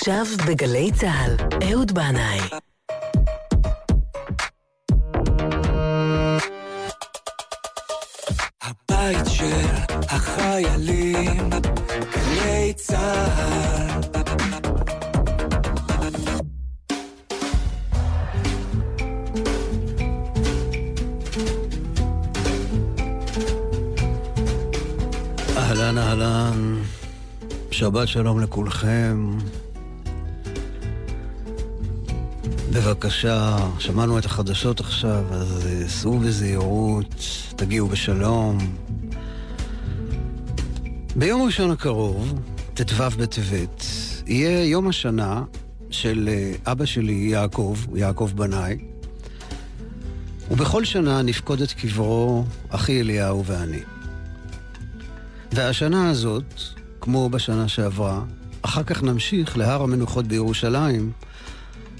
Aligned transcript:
עכשיו 0.00 0.26
בגלי 0.48 0.90
צה"ל, 0.92 1.36
אהוד 1.70 1.92
בנאי. 1.92 2.40
הבית 8.62 9.26
של 9.28 9.66
החיילים, 10.08 11.50
גלי 12.12 12.72
צה"ל. 12.76 14.00
אהלן, 25.56 25.98
אהלן, 25.98 26.82
שבת 27.70 28.08
שלום 28.08 28.40
לכולכם. 28.40 29.30
בבקשה, 32.72 33.56
שמענו 33.78 34.18
את 34.18 34.24
החדשות 34.24 34.80
עכשיו, 34.80 35.24
אז 35.30 35.66
אה, 35.66 35.88
סעו 35.88 36.18
בזהירות, 36.18 37.14
תגיעו 37.56 37.88
בשלום. 37.88 38.58
ביום 41.16 41.42
ראשון 41.42 41.70
הקרוב, 41.70 42.40
ט"ו 42.74 43.10
בטבת, 43.18 43.84
יהיה 44.26 44.64
יום 44.64 44.88
השנה 44.88 45.42
של 45.90 46.28
אה, 46.32 46.72
אבא 46.72 46.84
שלי, 46.84 47.28
יעקב, 47.32 47.76
יעקב 47.94 48.30
בנאי, 48.34 48.78
ובכל 50.50 50.84
שנה 50.84 51.22
נפקוד 51.22 51.60
את 51.62 51.72
קברו 51.72 52.44
אחי 52.68 53.00
אליהו 53.00 53.44
ואני. 53.44 53.80
והשנה 55.52 56.10
הזאת, 56.10 56.60
כמו 57.00 57.28
בשנה 57.28 57.68
שעברה, 57.68 58.22
אחר 58.62 58.82
כך 58.82 59.02
נמשיך 59.02 59.58
להר 59.58 59.82
המנוחות 59.82 60.26
בירושלים, 60.26 61.12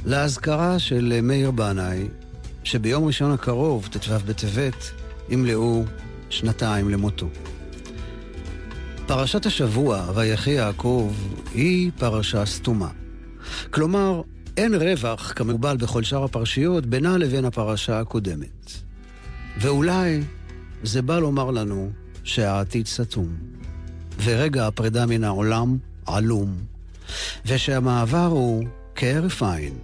לאזכרה 0.04 0.78
של 0.78 1.20
מאיר 1.22 1.50
בנאי, 1.50 2.08
שביום 2.64 3.04
ראשון 3.04 3.32
הקרוב, 3.32 3.88
ט"ו 3.92 4.14
בטבת, 4.26 4.90
ימלאו 5.28 5.84
שנתיים 6.30 6.90
למותו. 6.90 7.28
פרשת 9.06 9.46
השבוע, 9.46 10.10
ויחי 10.14 10.50
יעקב, 10.50 11.12
היא 11.54 11.90
פרשה 11.98 12.46
סתומה. 12.46 12.88
כלומר, 13.70 14.22
אין 14.56 14.74
רווח, 14.74 15.32
כמקובל 15.36 15.76
בכל 15.76 16.02
שאר 16.02 16.24
הפרשיות, 16.24 16.86
בינה 16.86 17.18
לבין 17.18 17.44
הפרשה 17.44 18.00
הקודמת. 18.00 18.70
ואולי 19.58 20.20
זה 20.82 21.02
בא 21.02 21.18
לומר 21.18 21.50
לנו 21.50 21.90
שהעתיד 22.24 22.86
סתום, 22.86 23.28
ורגע 24.24 24.66
הפרידה 24.66 25.06
מן 25.06 25.24
העולם 25.24 25.76
עלום, 26.06 26.56
ושהמעבר 27.46 28.26
הוא 28.26 28.64
כהרף 28.94 29.42
עין, 29.42 29.74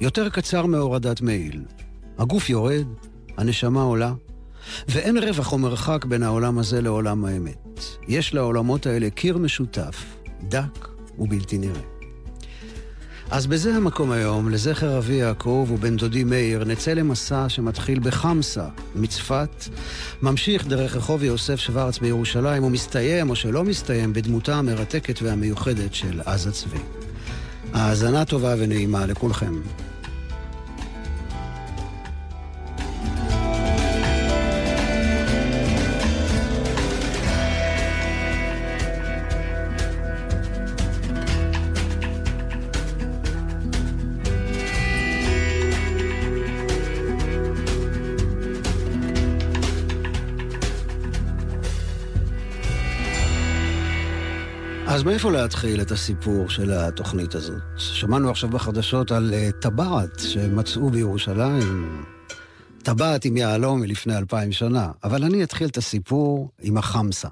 יותר 0.00 0.28
קצר 0.28 0.66
מהורדת 0.66 1.20
מעיל. 1.20 1.62
הגוף 2.18 2.50
יורד, 2.50 2.86
הנשמה 3.36 3.82
עולה, 3.82 4.12
ואין 4.88 5.18
רווח 5.18 5.52
או 5.52 5.58
מרחק 5.58 6.04
בין 6.04 6.22
העולם 6.22 6.58
הזה 6.58 6.80
לעולם 6.82 7.24
האמת. 7.24 7.80
יש 8.08 8.34
לעולמות 8.34 8.86
האלה 8.86 9.10
קיר 9.10 9.38
משותף, 9.38 10.04
דק 10.42 10.88
ובלתי 11.18 11.58
נראה. 11.58 11.80
אז 13.30 13.46
בזה 13.46 13.76
המקום 13.76 14.10
היום, 14.10 14.48
לזכר 14.48 14.98
אבי 14.98 15.14
יעקב 15.14 15.68
ובן 15.70 15.96
דודי 15.96 16.24
מאיר, 16.24 16.64
נצא 16.64 16.92
למסע 16.92 17.48
שמתחיל 17.48 17.98
בחמסה, 17.98 18.68
מצפת, 18.94 19.64
ממשיך 20.22 20.66
דרך 20.66 20.96
רחוב 20.96 21.22
יוסף 21.22 21.56
שוורץ 21.56 21.98
בירושלים, 21.98 22.64
ומסתיים, 22.64 23.30
או 23.30 23.36
שלא 23.36 23.64
מסתיים, 23.64 24.12
בדמותה 24.12 24.56
המרתקת 24.56 25.22
והמיוחדת 25.22 25.94
של 25.94 26.20
עזה 26.24 26.52
צבי. 26.52 26.78
האזנה 27.72 28.24
טובה 28.24 28.54
ונעימה 28.58 29.06
לכולכם. 29.06 29.54
מאיפה 55.06 55.32
להתחיל 55.32 55.80
את 55.80 55.90
הסיפור 55.90 56.48
של 56.48 56.72
התוכנית 56.72 57.34
הזאת? 57.34 57.62
שמענו 57.76 58.30
עכשיו 58.30 58.50
בחדשות 58.50 59.12
על 59.12 59.34
uh, 59.34 59.60
טבעת 59.60 60.20
שמצאו 60.20 60.90
בירושלים, 60.90 62.04
טבעת 62.82 63.24
עם 63.24 63.36
יהלום 63.36 63.80
מלפני 63.80 64.16
אלפיים 64.16 64.52
שנה, 64.52 64.90
אבל 65.04 65.24
אני 65.24 65.42
אתחיל 65.42 65.68
את 65.68 65.76
הסיפור 65.76 66.50
עם 66.62 66.76
החמסה. 66.76 67.28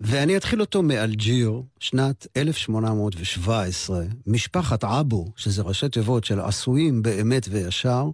ואני 0.00 0.36
אתחיל 0.36 0.60
אותו 0.60 0.82
מאלג'יר, 0.82 1.62
שנת 1.78 2.26
1817, 2.36 4.02
משפחת 4.26 4.84
אבו, 4.84 5.32
שזה 5.36 5.62
ראשי 5.62 5.88
תיבות 5.88 6.24
של 6.24 6.40
עשויים 6.40 7.02
באמת 7.02 7.48
וישר, 7.50 8.04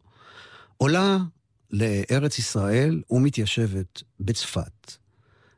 עולה 0.77 1.19
לארץ 1.71 2.39
ישראל 2.39 3.03
ומתיישבת 3.11 4.03
בצפת. 4.21 5.06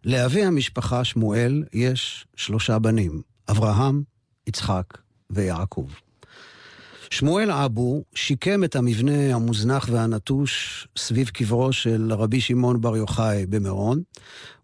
לאבי 0.05 0.45
המשפחה 0.45 1.05
שמואל 1.05 1.65
יש 1.73 2.27
שלושה 2.37 2.79
בנים, 2.79 3.23
אברהם, 3.51 4.03
יצחק 4.47 4.99
ויעקב. 5.31 5.89
שמואל 7.11 7.51
אבו 7.51 8.05
שיקם 8.15 8.65
את 8.65 8.77
המבנה 8.77 9.35
המוזנח 9.35 9.89
והנטוש 9.93 10.89
סביב 10.99 11.29
קברו 11.29 11.73
של 11.73 12.13
רבי 12.13 12.41
שמעון 12.41 12.81
בר 12.81 12.97
יוחאי 12.97 13.47
במירון, 13.47 14.03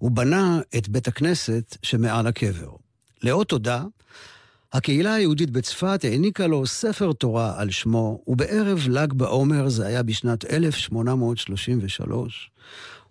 ובנה 0.00 0.60
את 0.76 0.88
בית 0.88 1.08
הכנסת 1.08 1.76
שמעל 1.82 2.26
הקבר. 2.26 2.70
לאות 3.22 3.48
תודה, 3.48 3.84
הקהילה 4.72 5.14
היהודית 5.14 5.50
בצפת 5.50 6.00
העניקה 6.04 6.46
לו 6.46 6.66
ספר 6.66 7.12
תורה 7.12 7.54
על 7.56 7.70
שמו, 7.70 8.22
ובערב 8.26 8.88
ל"ג 8.88 9.12
בעומר, 9.12 9.68
זה 9.68 9.86
היה 9.86 10.02
בשנת 10.02 10.44
1833, 10.44 12.50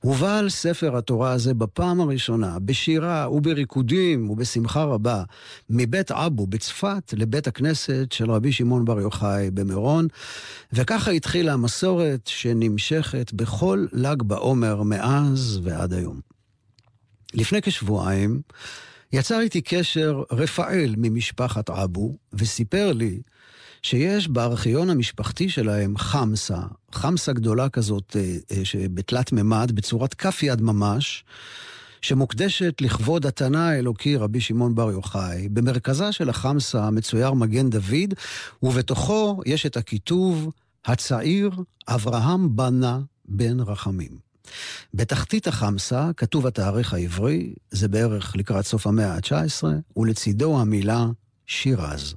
הובא 0.03 0.41
ספר 0.49 0.97
התורה 0.97 1.31
הזה 1.31 1.53
בפעם 1.53 2.01
הראשונה, 2.01 2.59
בשירה 2.59 3.31
ובריקודים 3.31 4.29
ובשמחה 4.29 4.83
רבה, 4.83 5.23
מבית 5.69 6.11
אבו 6.11 6.47
בצפת 6.47 7.13
לבית 7.17 7.47
הכנסת 7.47 8.11
של 8.11 8.31
רבי 8.31 8.51
שמעון 8.51 8.85
בר 8.85 8.99
יוחאי 8.99 9.51
במירון, 9.51 10.07
וככה 10.73 11.11
התחילה 11.11 11.53
המסורת 11.53 12.27
שנמשכת 12.27 13.33
בכל 13.33 13.85
ל"ג 13.91 14.23
בעומר 14.23 14.83
מאז 14.83 15.59
ועד 15.63 15.93
היום. 15.93 16.19
לפני 17.33 17.61
כשבועיים 17.61 18.41
יצר 19.13 19.39
איתי 19.39 19.61
קשר 19.61 20.23
רפאל 20.31 20.95
ממשפחת 20.97 21.69
אבו, 21.69 22.17
וסיפר 22.33 22.93
לי 22.93 23.21
שיש 23.83 24.27
בארכיון 24.27 24.89
המשפחתי 24.89 25.49
שלהם 25.49 25.97
חמסה, 25.97 26.59
חמסה 26.91 27.33
גדולה 27.33 27.69
כזאת 27.69 28.16
בתלת 28.94 29.31
מימד, 29.31 29.71
בצורת 29.73 30.13
כף 30.13 30.44
יד 30.44 30.61
ממש, 30.61 31.23
שמוקדשת 32.01 32.81
לכבוד 32.81 33.25
התנא 33.25 33.57
האלוקי 33.57 34.16
רבי 34.16 34.41
שמעון 34.41 34.75
בר 34.75 34.91
יוחאי. 34.91 35.49
במרכזה 35.49 36.11
של 36.11 36.29
החמסה 36.29 36.89
מצויר 36.89 37.33
מגן 37.33 37.69
דוד, 37.69 38.13
ובתוכו 38.63 39.41
יש 39.45 39.66
את 39.66 39.77
הכיתוב 39.77 40.51
הצעיר 40.85 41.51
אברהם 41.88 42.55
בנה 42.55 43.00
בן 43.25 43.59
רחמים. 43.59 44.17
בתחתית 44.94 45.47
החמסה 45.47 46.11
כתוב 46.17 46.47
התאריך 46.47 46.94
העברי, 46.94 47.53
זה 47.71 47.88
בערך 47.88 48.35
לקראת 48.35 48.65
סוף 48.65 48.88
המאה 48.88 49.13
ה-19, 49.15 49.63
ולצידו 49.97 50.61
המילה 50.61 51.05
שירז. 51.47 52.15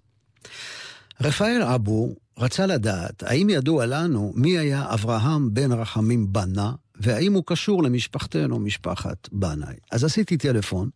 רפאל 1.20 1.62
אבו 1.62 2.14
רצה 2.38 2.66
לדעת 2.66 3.22
האם 3.22 3.50
ידוע 3.50 3.86
לנו 3.86 4.32
מי 4.36 4.58
היה 4.58 4.94
אברהם 4.94 5.54
בן 5.54 5.72
רחמים 5.72 6.32
בנה, 6.32 6.72
והאם 7.00 7.32
הוא 7.32 7.42
קשור 7.46 7.82
למשפחתנו, 7.82 8.58
משפחת 8.58 9.28
בנאי. 9.32 9.74
אז 9.92 10.04
עשיתי 10.04 10.36
טלפון 10.36 10.90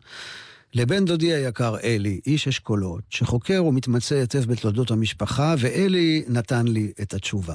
לבן 0.74 1.04
דודי 1.04 1.32
היקר 1.32 1.76
אלי, 1.82 2.20
איש 2.26 2.48
אשכולות, 2.48 3.02
שחוקר 3.10 3.64
ומתמצא 3.64 4.14
היטב 4.14 4.44
בתולדות 4.44 4.90
המשפחה, 4.90 5.54
ואלי 5.58 6.24
נתן 6.28 6.68
לי 6.68 6.92
את 7.02 7.14
התשובה. 7.14 7.54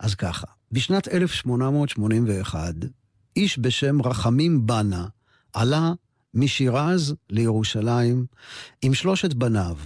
אז 0.00 0.14
ככה, 0.14 0.46
בשנת 0.72 1.08
1881, 1.08 2.74
איש 3.36 3.58
בשם 3.58 4.02
רחמים 4.02 4.66
בנה 4.66 5.06
עלה 5.52 5.92
משירז 6.34 7.14
לירושלים 7.30 8.26
עם 8.82 8.94
שלושת 8.94 9.34
בניו, 9.34 9.76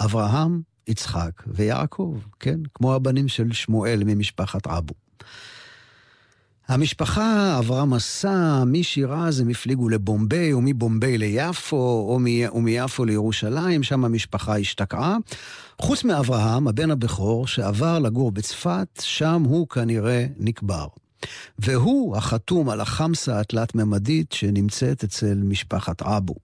אברהם, 0.00 0.62
יצחק 0.90 1.42
ויעקב, 1.46 2.18
כן? 2.40 2.60
כמו 2.74 2.94
הבנים 2.94 3.28
של 3.28 3.52
שמואל 3.52 4.02
ממשפחת 4.06 4.66
אבו. 4.66 4.94
המשפחה 6.68 7.56
עברה 7.58 7.84
מסע 7.84 8.64
משירז 8.66 9.40
הם 9.40 9.48
הפליגו 9.48 9.88
לבומביי, 9.88 10.52
או 10.52 10.60
מבומביי 10.60 11.18
ליפו, 11.18 12.06
או, 12.08 12.18
מ... 12.20 12.26
או 12.48 12.60
מיפו 12.60 13.04
לירושלים, 13.04 13.82
שם 13.82 14.04
המשפחה 14.04 14.58
השתקעה. 14.58 15.16
חוץ 15.78 16.04
מאברהם, 16.04 16.68
הבן 16.68 16.90
הבכור, 16.90 17.46
שעבר 17.46 17.98
לגור 17.98 18.32
בצפת, 18.32 19.00
שם 19.02 19.42
הוא 19.46 19.68
כנראה 19.68 20.26
נקבר. 20.38 20.86
והוא 21.58 22.16
החתום 22.16 22.68
על 22.68 22.80
החמסה 22.80 23.40
התלת-ממדית 23.40 24.32
שנמצאת 24.32 25.04
אצל 25.04 25.34
משפחת 25.34 26.02
אבו. 26.02 26.34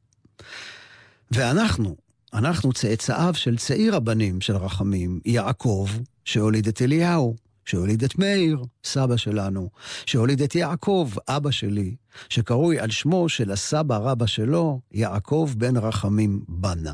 ואנחנו, 1.31 1.97
אנחנו 2.37 2.73
צאצאיו 2.73 3.35
של 3.35 3.57
צעיר 3.59 3.97
הבנים 3.97 4.41
של 4.41 4.57
רחמים, 4.57 5.21
יעקב, 5.25 5.89
שהוליד 6.25 6.69
את 6.69 6.83
אליהו. 6.83 7.37
שהוליד 7.67 8.05
את 8.05 8.19
מאיר, 8.19 8.65
סבא 8.85 9.17
שלנו, 9.17 9.71
שהוליד 10.07 10.43
את 10.43 10.55
יעקב, 10.55 11.11
אבא 11.29 11.51
שלי, 11.51 11.95
שקרוי 12.29 12.81
על 12.81 12.91
שמו 12.91 13.29
של 13.29 13.51
הסבא 13.51 13.97
רבא 13.97 14.27
שלו, 14.27 14.81
יעקב 14.93 15.51
בן 15.57 15.77
רחמים 15.77 16.41
בנה. 16.49 16.93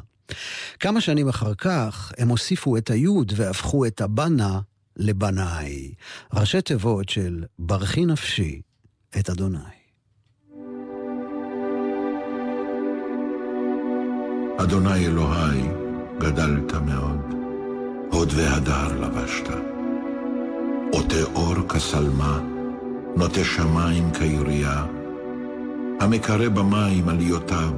כמה 0.81 1.01
שנים 1.01 1.29
אחר 1.29 1.55
כך, 1.55 2.13
הם 2.19 2.29
הוסיפו 2.29 2.77
את 2.77 2.91
היוד 2.91 3.33
והפכו 3.37 3.87
את 3.87 4.01
הבנה 4.01 4.61
לבנאי, 4.97 5.95
ראשי 6.35 6.63
תיבות 6.63 7.09
של 7.09 7.45
ברכי 7.59 8.07
נפשי 8.07 8.61
את 9.19 9.31
אדוני. 9.31 9.82
אדוני 14.63 15.07
אלוהי, 15.07 15.63
גדלת 16.19 16.75
מאוד, 16.75 17.35
הוד 18.11 18.33
והדר 18.37 19.01
לבשת. 19.01 19.49
עוטה 20.93 21.23
אור 21.35 21.55
כשלמה, 21.69 22.41
נוטה 23.17 23.45
שמיים 23.45 24.11
כעירייה, 24.13 24.85
המקרא 26.01 26.49
במים 26.49 27.09
עליותיו, 27.09 27.73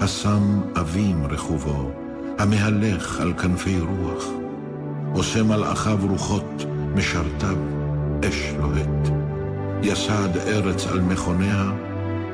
השם 0.00 0.60
אבים 0.80 1.26
רכובו, 1.26 1.90
המהלך 2.38 3.20
על 3.20 3.32
כנפי 3.32 3.80
רוח, 3.80 4.24
עושה 5.14 5.42
מלאכיו 5.42 5.98
רוחות, 6.10 6.64
משרתיו, 6.94 7.56
אש 8.28 8.52
לוהט, 8.58 9.08
יסד 9.82 10.36
ארץ 10.36 10.86
על 10.86 11.00
מכוניה, 11.00 11.70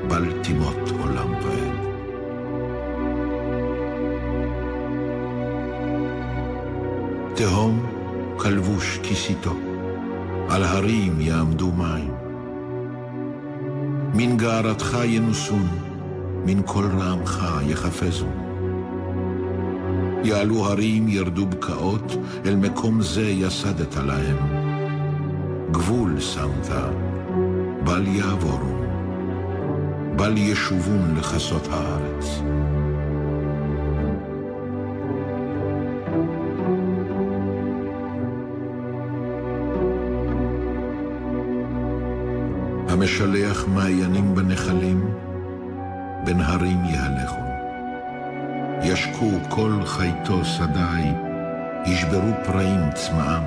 בל 0.07 0.41
תימות 0.43 0.91
עולם 0.99 1.33
ועד. 1.33 1.86
תהום 7.37 7.85
כלבוש 8.37 8.99
כיסיתו. 9.03 9.53
על 10.49 10.63
הרים 10.63 11.21
יעמדו 11.21 11.71
מים. 11.71 12.11
מן 14.13 14.37
גערתך 14.37 14.97
ינוסון, 15.03 15.67
מן 16.45 16.61
כל 16.65 16.85
רעמך 16.97 17.45
יחפזו. 17.67 18.25
יעלו 20.23 20.65
הרים 20.65 21.07
ירדו 21.07 21.45
בקעות, 21.45 22.17
אל 22.45 22.55
מקום 22.55 23.01
זה 23.01 23.29
יסדת 23.29 23.95
להם. 23.95 24.37
גבול 25.71 26.19
שמת, 26.19 26.69
בל 27.83 28.07
יעבורו, 28.07 28.75
בל 30.15 30.37
ישובון 30.37 31.15
לכסות 31.17 31.67
הארץ. 31.71 32.41
המשלח 42.97 43.65
מעיינים 43.67 44.35
בנחלים, 44.35 45.13
בין 46.23 46.41
הרים 46.41 46.85
יהלכו. 46.85 47.41
ישקו 48.81 49.31
כל 49.49 49.71
חייתו 49.85 50.45
שדי, 50.45 51.11
ישברו 51.85 52.31
פראים 52.45 52.79
צמאם. 52.93 53.43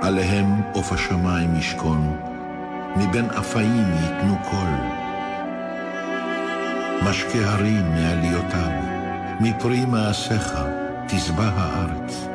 עליהם 0.00 0.62
עוף 0.72 0.92
השמיים 0.92 1.56
ישכון, 1.56 2.16
מבין 2.96 3.24
אפאים 3.24 3.84
ייתנו 4.02 4.36
קול. 4.50 4.74
משקה 7.02 7.50
הרים 7.50 7.94
מעליותיו, 7.94 8.72
מפרי 9.40 9.84
מעשיך 9.84 10.54
תשבע 11.08 11.50
הארץ. 11.56 12.28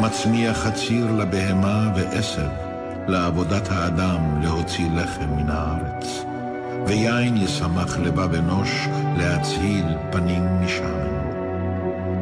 מצמיח 0.00 0.58
חציר 0.58 1.12
לבהמה 1.12 1.92
ועשב, 1.96 2.67
לעבודת 3.08 3.70
האדם 3.70 4.42
להוציא 4.42 4.90
לחם 4.90 5.36
מן 5.36 5.50
הארץ. 5.50 6.24
ויין 6.86 7.36
ישמח 7.36 7.98
לבב 7.98 8.34
אנוש 8.34 8.88
להצהיל 9.16 9.84
פנים 10.12 10.60
משמן. 10.60 11.08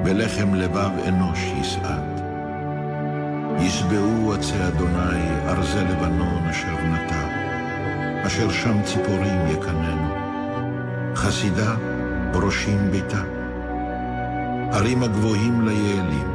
ולחם 0.04 0.54
לבב 0.54 0.90
אנוש 1.08 1.38
יסעד. 1.60 2.20
ישבעו 3.58 4.34
עצי 4.34 4.66
אדוני 4.68 5.28
ארזי 5.46 5.84
לבנון 5.84 6.48
אשר 6.50 6.76
נטע, 6.84 7.26
אשר 8.26 8.50
שם 8.50 8.82
ציפורים 8.84 9.46
יקננו. 9.48 10.14
חסידה 11.14 11.74
ברושים 12.32 12.90
ביתה. 12.90 13.22
ערים 14.72 15.02
הגבוהים 15.02 15.68
ליעלים, 15.68 16.28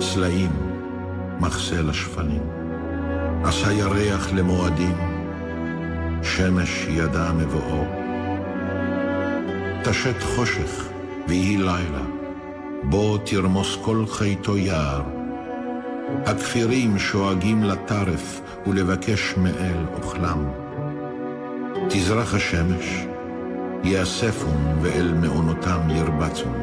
סלעים, 0.00 0.50
מחסה 1.40 1.82
לשפנים. 1.82 2.59
עשה 3.44 3.72
ירח 3.72 4.32
למועדים, 4.32 4.96
שמש 6.22 6.86
ידע 6.90 7.32
מבואו. 7.32 7.84
תשת 9.84 10.22
חושך 10.22 10.88
ויהי 11.28 11.56
לילה, 11.56 12.02
בו 12.82 13.18
תרמוס 13.18 13.78
כל 13.82 14.04
חייתו 14.06 14.56
יער. 14.56 15.02
הכפירים 16.26 16.98
שואגים 16.98 17.62
לטרף 17.62 18.40
ולבקש 18.66 19.34
מאל 19.36 19.84
אוכלם. 19.96 20.44
תזרח 21.88 22.34
השמש, 22.34 23.06
יאספון 23.84 24.78
ואל 24.82 25.14
מעונותם 25.14 25.80
ירבצון. 25.90 26.54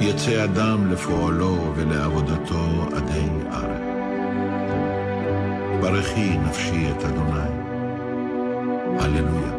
יצא 0.00 0.44
אדם 0.44 0.90
לפועלו 0.90 1.72
ולעבודתו 1.76 2.88
עדי 2.96 3.28
ארץ. 3.52 3.77
ברכי 5.80 6.38
נפשי 6.38 6.90
את 6.90 7.04
אדוני. 7.04 7.50
הללויה. 9.00 9.52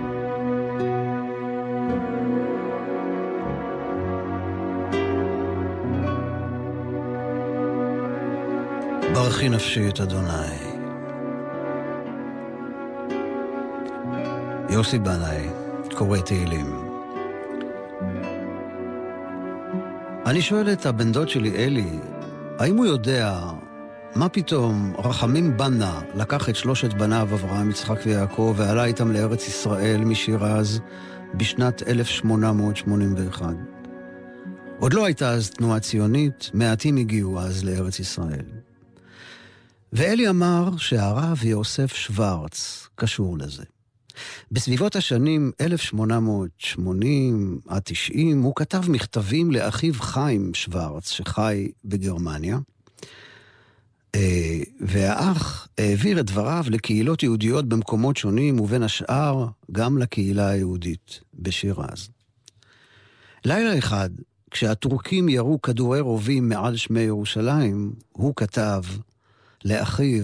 ברכי 9.13 9.49
נפשי 9.49 9.89
את 9.89 9.99
אדוני. 9.99 10.29
יוסי 14.69 14.99
בנאי, 14.99 15.49
קורא 15.97 16.17
תהילים. 16.17 16.89
אני 20.25 20.41
שואל 20.41 20.73
את 20.73 20.85
הבן 20.85 21.11
דוד 21.11 21.29
שלי, 21.29 21.55
אלי, 21.55 21.99
האם 22.59 22.77
הוא 22.77 22.85
יודע 22.85 23.39
מה 24.15 24.29
פתאום, 24.29 24.93
רחמים 24.97 25.57
בנה 25.57 26.01
לקח 26.15 26.49
את 26.49 26.55
שלושת 26.55 26.93
בניו, 26.93 27.29
אברהם, 27.33 27.69
יצחק 27.69 27.99
ויעקב, 28.05 28.53
ועלה 28.57 28.85
איתם 28.85 29.11
לארץ 29.11 29.47
ישראל 29.47 30.01
משירז 30.01 30.79
בשנת 31.33 31.83
1881. 31.87 33.55
עוד 34.79 34.93
לא 34.93 35.05
הייתה 35.05 35.29
אז 35.29 35.49
תנועה 35.49 35.79
ציונית, 35.79 36.51
מעטים 36.53 36.97
הגיעו 36.97 37.39
אז 37.39 37.63
לארץ 37.63 37.99
ישראל. 37.99 38.45
ואלי 39.93 40.29
אמר 40.29 40.77
שהרב 40.77 41.43
יוסף 41.43 41.93
שוורץ 41.93 42.87
קשור 42.95 43.37
לזה. 43.37 43.63
בסביבות 44.51 44.95
השנים 44.95 45.51
1880 45.61 47.59
עד 47.67 47.81
90 47.85 48.41
הוא 48.41 48.55
כתב 48.55 48.91
מכתבים 48.91 49.51
לאחיו 49.51 49.93
חיים 49.93 50.53
שוורץ, 50.53 51.09
שחי 51.09 51.71
בגרמניה, 51.85 52.57
והאח 54.81 55.67
העביר 55.77 56.19
את 56.19 56.25
דבריו 56.25 56.65
לקהילות 56.69 57.23
יהודיות 57.23 57.69
במקומות 57.69 58.17
שונים, 58.17 58.59
ובין 58.59 58.83
השאר 58.83 59.47
גם 59.71 59.97
לקהילה 59.97 60.47
היהודית 60.47 61.19
בשירז. 61.33 62.09
לילה 63.45 63.77
אחד, 63.77 64.09
כשהטורקים 64.51 65.29
ירו 65.29 65.61
כדורי 65.61 65.99
רובים 65.99 66.49
מעל 66.49 66.75
שמי 66.75 67.01
ירושלים, 67.01 67.93
הוא 68.11 68.33
כתב 68.35 68.81
לאחיו, 69.65 70.23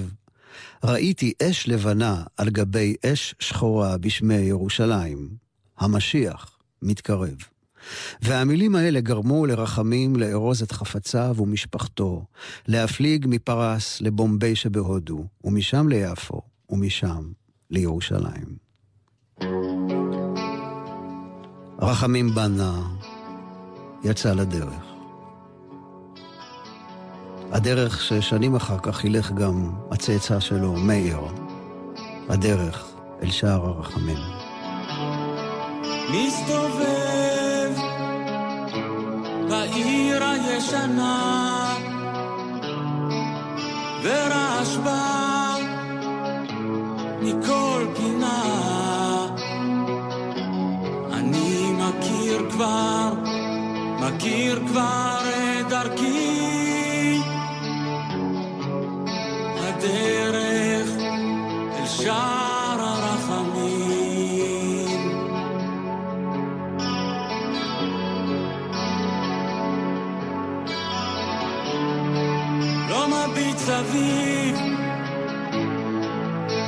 ראיתי 0.84 1.34
אש 1.44 1.68
לבנה 1.68 2.24
על 2.38 2.50
גבי 2.50 2.96
אש 3.06 3.36
שחורה 3.40 3.98
בשמי 3.98 4.36
ירושלים. 4.36 5.30
המשיח 5.78 6.58
מתקרב. 6.82 7.55
והמילים 8.22 8.76
האלה 8.76 9.00
גרמו 9.00 9.46
לרחמים 9.46 10.16
לארוז 10.16 10.62
את 10.62 10.72
חפציו 10.72 11.36
ומשפחתו, 11.38 12.26
להפליג 12.68 13.26
מפרס 13.30 14.02
לבומביי 14.02 14.56
שבהודו, 14.56 15.24
ומשם 15.44 15.88
ליפו, 15.88 16.42
ומשם 16.70 17.32
לירושלים. 17.72 18.66
רחמים 21.80 22.36
בנה 22.36 22.82
יצא 24.04 24.34
לדרך. 24.34 24.84
הדרך 27.52 28.02
ששנים 28.02 28.56
אחר 28.56 28.78
כך 28.80 29.06
ילך 29.06 29.32
גם 29.32 29.72
הצאצא 29.92 30.40
שלו, 30.40 30.74
מאיר. 30.74 31.20
הדרך 32.30 32.96
אל 33.24 33.32
שער 33.32 33.66
הרחמים. 33.66 34.18
מסתובב 36.12 36.75
בעיר 39.50 40.24
הישנה 40.24 41.76
ורעש 44.04 44.76
בה 44.76 45.56
מכל 47.22 47.86
פינה. 47.96 48.42
אני 51.14 51.72
מכיר 51.72 52.50
כבר, 52.52 53.14
מכיר 54.00 54.64
כבר 54.68 55.18
את 55.22 55.70
דרכי. 55.70 57.22
הדרך 59.58 60.90
אל 61.80 61.86
שער 61.86 62.55
מביט 73.28 73.58
סביב, 73.58 74.58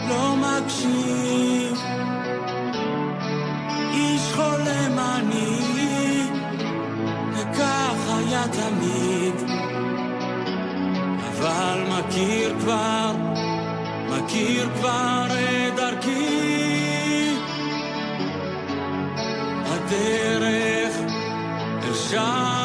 לא 0.09 0.35
מקשיב, 0.35 1.77
איש 3.93 4.33
חולם 4.33 4.99
אני, 4.99 6.21
וכך 7.33 8.17
היה 8.17 8.43
תמיד, 8.47 9.35
אבל 11.19 11.83
מכיר 11.89 12.55
כבר, 12.59 13.11
מכיר 14.09 14.69
כבר 14.79 15.25
את 15.29 15.75
דרכי, 15.75 17.35
הדרך 19.65 20.95
אל 21.83 21.93
שער 21.93 22.56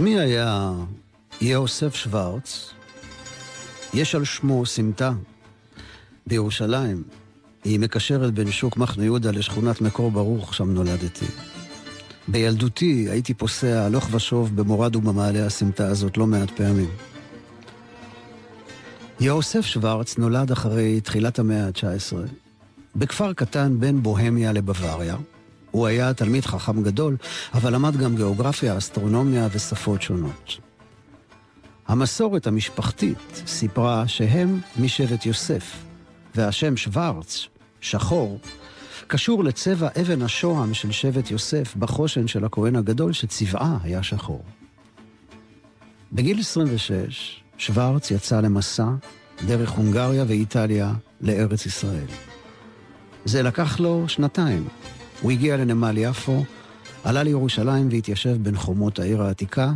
מי 0.00 0.18
היה 0.18 0.72
יוסף 1.40 1.94
שוורץ? 1.94 2.70
יש 3.94 4.14
על 4.14 4.24
שמו 4.24 4.66
סמטה 4.66 5.12
בירושלים. 6.26 7.02
היא 7.64 7.80
מקשרת 7.80 8.34
בין 8.34 8.50
שוק 8.50 8.76
מחנה 8.76 9.04
יהודה 9.04 9.30
לשכונת 9.30 9.80
מקור 9.80 10.10
ברוך, 10.10 10.54
שם 10.54 10.70
נולדתי. 10.70 11.26
בילדותי 12.28 13.06
הייתי 13.10 13.34
פוסע 13.34 13.84
הלוך 13.84 14.08
ושוב 14.10 14.56
במורד 14.56 14.96
ובמעלה 14.96 15.46
הסמטה 15.46 15.86
הזאת 15.86 16.16
לא 16.16 16.26
מעט 16.26 16.50
פעמים. 16.50 16.90
יוסף 19.20 19.66
שוורץ 19.66 20.18
נולד 20.18 20.52
אחרי 20.52 21.00
תחילת 21.00 21.38
המאה 21.38 21.66
ה-19, 21.66 22.16
בכפר 22.96 23.32
קטן 23.32 23.80
בין 23.80 24.02
בוהמיה 24.02 24.52
לבוואריה. 24.52 25.16
הוא 25.70 25.86
היה 25.86 26.14
תלמיד 26.14 26.46
חכם 26.46 26.82
גדול, 26.82 27.16
אבל 27.54 27.74
למד 27.74 27.96
גם 27.96 28.16
גיאוגרפיה, 28.16 28.78
אסטרונומיה 28.78 29.48
ושפות 29.52 30.02
שונות. 30.02 30.58
המסורת 31.88 32.46
המשפחתית 32.46 33.42
סיפרה 33.46 34.08
שהם 34.08 34.60
משבט 34.80 35.26
יוסף, 35.26 35.76
והשם 36.34 36.76
שוורץ, 36.76 37.46
שחור, 37.80 38.38
קשור 39.06 39.44
לצבע 39.44 39.88
אבן 40.00 40.22
השוהם 40.22 40.74
של 40.74 40.92
שבט 40.92 41.30
יוסף 41.30 41.76
בחושן 41.76 42.28
של 42.28 42.44
הכהן 42.44 42.76
הגדול 42.76 43.12
שצבעה 43.12 43.78
היה 43.82 44.02
שחור. 44.02 44.44
בגיל 46.12 46.40
26, 46.40 47.40
שוורץ 47.58 48.10
יצא 48.10 48.40
למסע 48.40 48.88
דרך 49.46 49.70
הונגריה 49.70 50.24
ואיטליה 50.28 50.92
לארץ 51.20 51.66
ישראל. 51.66 52.06
זה 53.24 53.42
לקח 53.42 53.80
לו 53.80 54.04
שנתיים. 54.08 54.68
הוא 55.20 55.30
הגיע 55.30 55.56
לנמל 55.56 55.98
יפו, 55.98 56.44
עלה 57.04 57.22
לירושלים 57.22 57.88
והתיישב 57.90 58.36
בין 58.42 58.56
חומות 58.56 58.98
העיר 58.98 59.22
העתיקה, 59.22 59.72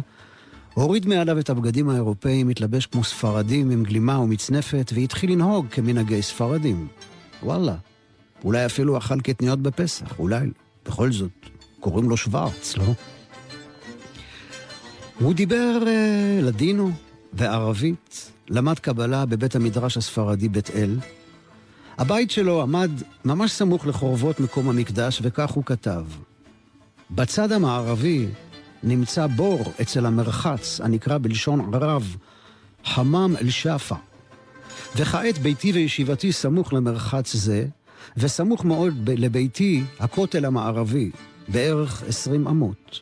הוריד 0.75 1.07
מעליו 1.07 1.39
את 1.39 1.51
הבגדים 1.51 1.89
האירופאים, 1.89 2.49
התלבש 2.49 2.87
כמו 2.87 3.05
ספרדים 3.05 3.71
עם 3.71 3.83
גלימה 3.83 4.19
ומצנפת, 4.19 4.93
והתחיל 4.95 5.33
לנהוג 5.33 5.67
כמנהגי 5.71 6.23
ספרדים. 6.23 6.89
וואלה, 7.43 7.75
אולי 8.45 8.67
אפילו 8.67 8.99
אכל 8.99 9.21
קטניות 9.21 9.61
בפסח, 9.63 10.19
אולי, 10.19 10.51
בכל 10.87 11.13
זאת, 11.13 11.31
קוראים 11.81 12.11
לו 12.11 12.17
שוורץ, 12.17 12.77
לא? 12.77 12.85
הוא 15.19 15.35
דיבר 15.35 15.79
אה, 15.87 16.39
לדינו 16.43 16.91
וערבית, 17.33 18.31
למד 18.49 18.79
קבלה 18.79 19.27
בבית 19.27 19.57
המדרש 19.57 19.97
הספרדי 19.97 20.49
בית 20.49 20.71
אל. 20.71 20.97
הבית 21.99 22.31
שלו 22.31 22.63
עמד 22.63 22.91
ממש 23.25 23.53
סמוך 23.53 23.87
לחורבות 23.87 24.41
מקום 24.41 24.69
המקדש, 24.69 25.21
וכך 25.23 25.51
הוא 25.51 25.65
כתב: 25.65 26.05
בצד 27.11 27.53
המערבי 27.53 28.27
נמצא 28.83 29.27
בור 29.27 29.73
אצל 29.83 30.07
המרחץ, 30.07 30.81
הנקרא 30.81 31.19
בלשון 31.19 31.75
ערב, 31.75 32.17
חמם 32.85 33.35
אל-שפה. 33.41 33.95
וכעת 34.97 35.39
ביתי 35.39 35.73
וישיבתי 35.73 36.33
סמוך 36.33 36.73
למרחץ 36.73 37.33
זה, 37.37 37.67
וסמוך 38.17 38.65
מאוד 38.65 39.11
לביתי 39.11 39.85
הכותל 40.01 40.45
המערבי, 40.45 41.11
בערך 41.49 42.03
עשרים 42.09 42.49
אמות. 42.49 43.01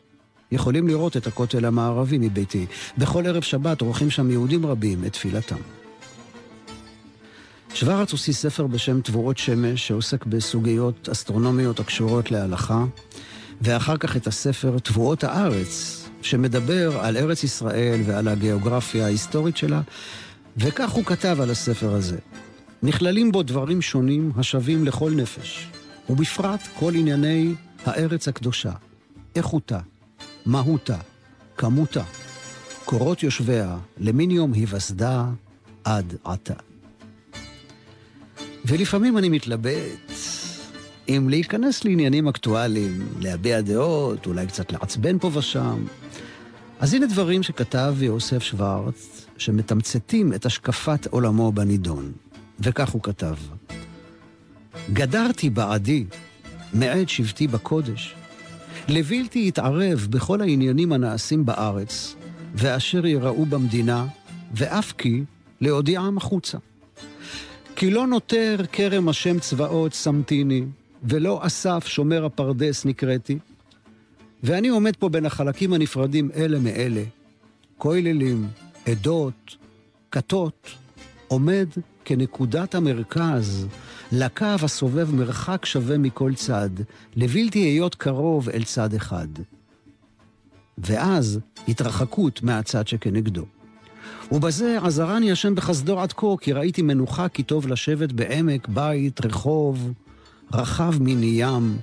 יכולים 0.52 0.88
לראות 0.88 1.16
את 1.16 1.26
הכותל 1.26 1.64
המערבי 1.64 2.18
מביתי. 2.18 2.66
בכל 2.98 3.26
ערב 3.26 3.42
שבת 3.42 3.80
עורכים 3.80 4.10
שם 4.10 4.30
יהודים 4.30 4.66
רבים 4.66 5.04
את 5.04 5.12
תפילתם. 5.12 5.79
שוורץ 7.74 8.12
הוציא 8.12 8.32
ספר 8.32 8.66
בשם 8.66 9.00
תבואות 9.00 9.38
שמש, 9.38 9.88
שעוסק 9.88 10.26
בסוגיות 10.26 11.08
אסטרונומיות 11.08 11.80
הקשורות 11.80 12.30
להלכה, 12.30 12.84
ואחר 13.60 13.96
כך 13.96 14.16
את 14.16 14.26
הספר 14.26 14.78
תבואות 14.78 15.24
הארץ, 15.24 16.04
שמדבר 16.22 17.00
על 17.00 17.16
ארץ 17.16 17.44
ישראל 17.44 18.00
ועל 18.06 18.28
הגיאוגרפיה 18.28 19.04
ההיסטורית 19.04 19.56
שלה, 19.56 19.80
וכך 20.56 20.90
הוא 20.90 21.04
כתב 21.04 21.36
על 21.40 21.50
הספר 21.50 21.94
הזה. 21.94 22.18
נכללים 22.82 23.32
בו 23.32 23.42
דברים 23.42 23.82
שונים 23.82 24.32
השווים 24.36 24.84
לכל 24.84 25.10
נפש, 25.10 25.68
ובפרט 26.10 26.60
כל 26.78 26.92
ענייני 26.94 27.54
הארץ 27.84 28.28
הקדושה, 28.28 28.72
איכותה, 29.36 29.78
מהותה, 30.46 30.96
כמותה, 31.56 32.04
קורות 32.84 33.22
יושביה, 33.22 33.76
למין 33.98 34.30
יום 34.30 34.52
היווסדה 34.52 35.24
עד 35.84 36.14
עתה. 36.24 36.69
ולפעמים 38.70 39.18
אני 39.18 39.28
מתלבט 39.28 40.12
אם 41.08 41.26
להיכנס 41.30 41.84
לעניינים 41.84 42.28
אקטואליים, 42.28 43.08
להביע 43.20 43.60
דעות, 43.60 44.26
אולי 44.26 44.46
קצת 44.46 44.72
לעצבן 44.72 45.18
פה 45.18 45.30
ושם. 45.34 45.84
אז 46.80 46.94
הנה 46.94 47.06
דברים 47.06 47.42
שכתב 47.42 47.94
יוסף 48.00 48.42
שוורץ, 48.42 49.26
שמתמצתים 49.38 50.34
את 50.34 50.46
השקפת 50.46 51.06
עולמו 51.06 51.52
בנידון. 51.52 52.12
וכך 52.60 52.90
הוא 52.90 53.02
כתב: 53.02 53.34
גדרתי 54.92 55.50
בעדי 55.50 56.04
מעת 56.74 57.08
שבטי 57.08 57.46
בקודש, 57.46 58.14
לבלתי 58.88 59.48
יתערב 59.48 60.06
בכל 60.10 60.40
העניינים 60.40 60.92
הנעשים 60.92 61.46
בארץ, 61.46 62.14
ואשר 62.54 63.06
יראו 63.06 63.46
במדינה, 63.46 64.06
ואף 64.54 64.92
כי 64.92 65.24
להודיעם 65.60 66.16
החוצה. 66.16 66.58
כי 67.80 67.90
לא 67.90 68.06
נותר 68.06 68.56
כרם 68.72 69.08
השם 69.08 69.38
צבאות 69.38 69.92
שמתיני, 69.92 70.64
ולא 71.02 71.40
אסף 71.46 71.86
שומר 71.86 72.24
הפרדס 72.24 72.84
נקראתי. 72.84 73.38
ואני 74.42 74.68
עומד 74.68 74.96
פה 74.96 75.08
בין 75.08 75.26
החלקים 75.26 75.72
הנפרדים 75.72 76.30
אלה 76.36 76.58
מאלה, 76.58 77.02
כוללים, 77.78 78.48
עדות, 78.86 79.56
כתות, 80.10 80.70
עומד 81.28 81.66
כנקודת 82.04 82.74
המרכז 82.74 83.66
לקו 84.12 84.44
הסובב 84.62 85.14
מרחק 85.14 85.64
שווה 85.64 85.98
מכל 85.98 86.34
צד, 86.34 86.70
לבלתי 87.16 87.58
היות 87.58 87.94
קרוב 87.94 88.48
אל 88.48 88.64
צד 88.64 88.94
אחד. 88.94 89.28
ואז 90.78 91.38
התרחקות 91.68 92.42
מהצד 92.42 92.88
שכנגדו. 92.88 93.44
ובזה 94.32 94.78
עזרני 94.82 95.32
השם 95.32 95.54
בחסדו 95.54 96.00
עד 96.00 96.12
כה, 96.12 96.26
כי 96.40 96.52
ראיתי 96.52 96.82
מנוחה 96.82 97.28
כי 97.28 97.42
טוב 97.42 97.66
לשבת 97.66 98.12
בעמק, 98.12 98.68
בית, 98.68 99.26
רחוב, 99.26 99.92
רחב 100.52 100.94
מני 101.02 101.32
ים, 101.34 101.76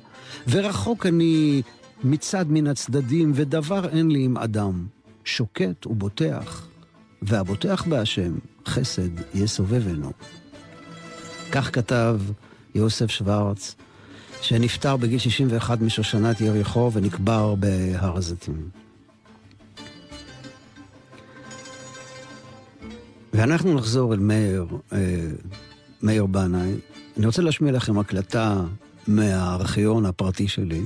ורחוק 0.48 1.06
אני 1.06 1.62
מצד 2.04 2.46
מן 2.50 2.68
הצדדים, 2.68 3.32
ודבר 3.36 3.90
אין 3.90 4.12
לי 4.12 4.24
עם 4.24 4.38
אדם. 4.38 4.86
שוקט 5.26 5.86
ובוטח, 5.86 6.68
והבוטח 7.22 7.86
בהשם, 7.88 8.34
חסד 8.68 9.10
יסובבנו. 9.34 10.12
כך 11.52 11.76
כתב 11.76 12.20
יוסף 12.76 13.10
שוורץ, 13.10 13.76
שנפטר 14.42 14.98
בגיל 14.98 15.20
61 15.20 15.82
משושנת 15.82 16.42
יריחו 16.42 16.92
ונקבר 16.94 17.56
בהר 17.56 18.18
הזיתים. 18.18 18.87
ואנחנו 23.34 23.74
נחזור 23.74 24.14
אל 24.14 24.20
מאיר, 24.20 24.66
אה, 24.94 25.28
מאיר 26.02 26.26
בנאי. 26.26 26.74
אני 27.18 27.26
רוצה 27.26 27.42
להשמיע 27.42 27.72
לכם 27.72 28.00
הקלטה 28.00 28.64
מהארכיון 29.08 30.06
הפרטי 30.06 30.48
שלי. 30.48 30.82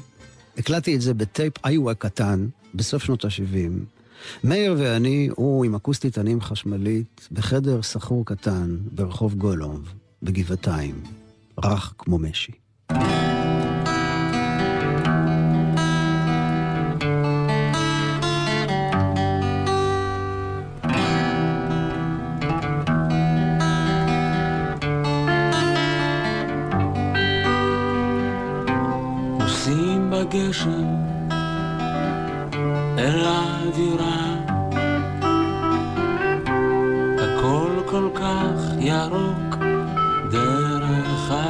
הקלטתי 0.58 0.96
את 0.96 1.02
זה 1.02 1.14
בטייפ 1.14 1.66
איווה 1.66 1.94
קטן 1.94 2.48
בסוף 2.76 3.04
שנות 3.04 3.26
ה-70. 3.26 3.86
מאיר 4.44 4.76
ואני, 4.80 5.30
הוא 5.36 5.66
עם 5.66 5.76
אקוסטית 5.76 6.18
ענים 6.18 6.42
חשמלית, 6.42 7.28
בחדר 7.32 7.82
סחור 7.82 8.26
קטן 8.26 8.78
ברחוב 8.92 9.34
גולוב, 9.36 9.94
בגבעתיים, 10.24 11.04
רך 11.64 11.94
כמו 11.98 12.20
משי. 12.20 12.52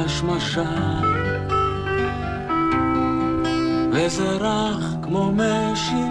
השמשה 0.04 1.00
וזה 3.92 4.30
רך 4.30 4.94
כמו 5.02 5.32
משי 5.32 6.04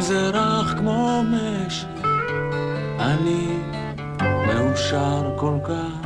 זה 0.00 0.30
רך 0.30 0.74
כמו 0.78 1.22
משי 1.24 1.86
אני 2.98 3.46
מאושר 4.46 5.32
כל 5.36 5.58
כך 5.64 5.97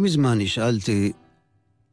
מזמן 0.00 0.38
נשאלתי, 0.38 1.12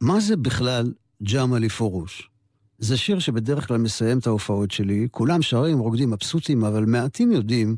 מה 0.00 0.20
זה 0.20 0.36
בכלל 0.36 0.92
ג'מאלי 1.32 1.68
פורוש? 1.68 2.30
זה 2.78 2.96
שיר 2.96 3.18
שבדרך 3.18 3.68
כלל 3.68 3.78
מסיים 3.78 4.18
את 4.18 4.26
ההופעות 4.26 4.70
שלי, 4.70 5.08
כולם 5.10 5.42
שרים, 5.42 5.78
רוקדים, 5.78 6.10
מבסוטים, 6.10 6.64
אבל 6.64 6.84
מעטים 6.84 7.32
יודעים 7.32 7.76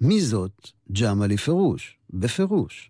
מי 0.00 0.20
זאת 0.20 0.70
ג'מאלי 0.92 1.36
פרוש, 1.36 1.96
בפירוש. 2.10 2.88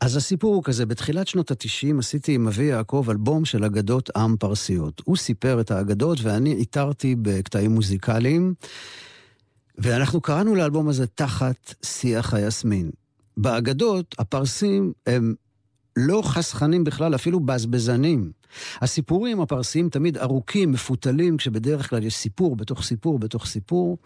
אז 0.00 0.16
הסיפור 0.16 0.54
הוא 0.54 0.62
כזה, 0.64 0.86
בתחילת 0.86 1.28
שנות 1.28 1.50
ה-90 1.50 1.98
עשיתי 1.98 2.34
עם 2.34 2.48
אבי 2.48 2.64
יעקב 2.64 3.06
אלבום 3.10 3.44
של 3.44 3.64
אגדות 3.64 4.10
עם 4.16 4.36
פרסיות. 4.36 5.02
הוא 5.04 5.16
סיפר 5.16 5.60
את 5.60 5.70
האגדות 5.70 6.18
ואני 6.22 6.52
איתרתי 6.52 7.16
בקטעים 7.22 7.70
מוזיקליים, 7.70 8.54
ואנחנו 9.78 10.20
קראנו 10.20 10.54
לאלבום 10.54 10.88
הזה 10.88 11.06
תחת 11.06 11.74
שיח 11.84 12.34
היסמין. 12.34 12.90
באגדות 13.36 14.14
הפרסים 14.18 14.92
הם 15.06 15.34
לא 15.96 16.22
חסכנים 16.24 16.84
בכלל, 16.84 17.14
אפילו 17.14 17.40
בזבזנים. 17.40 18.32
הסיפורים 18.80 19.40
הפרסיים 19.40 19.88
תמיד 19.88 20.18
ארוכים, 20.18 20.72
מפותלים, 20.72 21.36
כשבדרך 21.36 21.90
כלל 21.90 22.04
יש 22.04 22.14
סיפור 22.14 22.56
בתוך 22.56 22.82
סיפור 22.82 23.18
בתוך 23.18 23.46
סיפור. 23.46 23.98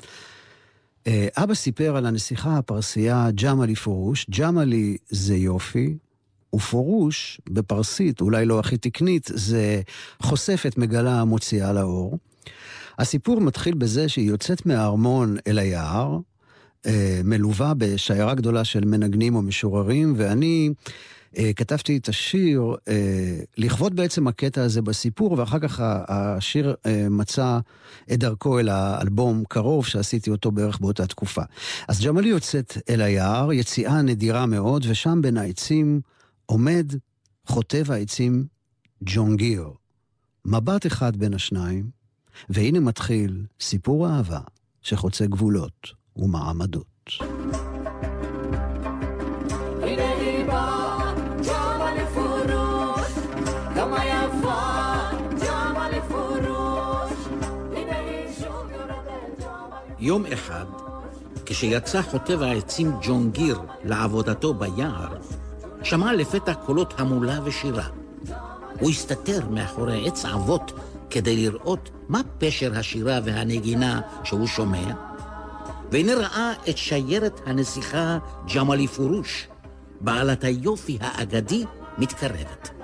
אה, 1.07 1.29
אבא 1.37 1.55
סיפר 1.55 1.97
על 1.97 2.07
הנסיכה 2.07 2.57
הפרסייה 2.57 3.31
ג'מאלי 3.43 3.75
פורוש. 3.75 4.27
ג'מאלי 4.31 4.97
זה 5.09 5.37
יופי, 5.37 5.97
ופורוש 6.55 7.41
בפרסית, 7.51 8.21
אולי 8.21 8.47
לא 8.47 8.61
הכי 8.61 8.77
תקנית, 8.77 9.31
זה 9.35 9.81
חושפת, 10.23 10.79
מגלה, 10.79 11.25
מוציאה 11.25 11.73
לאור. 11.73 12.19
הסיפור 12.99 13.41
מתחיל 13.41 13.75
בזה 13.75 14.09
שהיא 14.09 14.29
יוצאת 14.29 14.67
מהארמון 14.67 15.37
אל 15.47 15.59
היער, 15.59 16.19
אה, 16.87 17.21
מלווה 17.25 17.73
בשיירה 17.75 18.35
גדולה 18.35 18.65
של 18.65 18.85
מנגנים 18.85 19.35
או 19.35 19.43
משוררים, 19.43 20.15
ואני 20.17 20.71
כתבתי 21.57 21.97
את 21.97 22.09
השיר 22.09 22.75
אה, 22.89 23.39
לכבוד 23.57 23.97
בעצם 23.97 24.27
הקטע 24.27 24.63
הזה 24.63 24.83
בסיפור, 24.83 25.33
ואחר 25.33 25.59
כך 25.59 25.81
השיר 26.09 26.75
אה, 26.87 27.07
מצא 27.11 27.59
את 28.13 28.19
דרכו 28.19 28.59
אל 28.59 28.69
האלבום 28.69 29.45
קרוב, 29.49 29.87
שעשיתי 29.87 30.31
אותו 30.31 30.51
בערך 30.51 30.79
באותה 30.81 31.07
תקופה. 31.07 31.43
אז 31.89 32.05
ג'מאלי 32.05 32.29
יוצאת 32.29 32.79
אל 32.89 33.01
היער, 33.01 33.53
יציאה 33.53 34.03
נדירה 34.03 34.47
מאוד, 34.47 34.87
ושם 34.89 35.23
בין 35.23 35.37
העצים 35.37 36.01
עומד 36.47 36.93
חוטב 37.47 37.93
העצים 37.93 38.45
ג'ון 39.03 39.37
גיר. 39.37 39.69
מבט 40.45 40.87
אחד 40.87 41.17
בין 41.17 41.35
השניים, 41.35 41.91
והנה 42.49 42.81
מתחיל 42.81 43.45
סיפור 43.61 44.09
אהבה 44.09 44.41
שחוצה 44.83 45.27
גבולות 45.27 45.87
ומעמדות. 46.17 47.36
יום 60.07 60.27
אחד, 60.33 60.65
כשיצא 61.47 62.03
חוטב 62.03 62.43
העצים 62.43 62.93
ג'ון 63.03 63.31
גיר 63.31 63.61
לעבודתו 63.85 64.55
ביער, 64.55 65.17
שמע 65.83 66.13
לפתע 66.13 66.55
קולות 66.55 66.95
המולה 66.99 67.39
ושירה. 67.45 67.87
הוא 68.81 68.91
הסתתר 68.91 69.41
מאחורי 69.51 70.09
עץ 70.09 70.25
אבות 70.25 70.73
כדי 71.11 71.37
לראות 71.37 71.91
מה 72.09 72.21
פשר 72.39 72.79
השירה 72.79 73.19
והנגינה 73.25 74.01
שהוא 74.25 74.47
שומע, 74.47 74.95
והנה 75.93 76.15
ראה 76.15 76.53
את 76.69 76.79
שיירת 76.79 77.41
הנסיכה 77.47 78.19
ג'מאלי 78.55 78.89
פורוש, 78.89 79.49
בעלת 80.01 80.45
היופי 80.45 80.99
האגדי, 81.01 81.65
מתקרבת. 81.99 82.76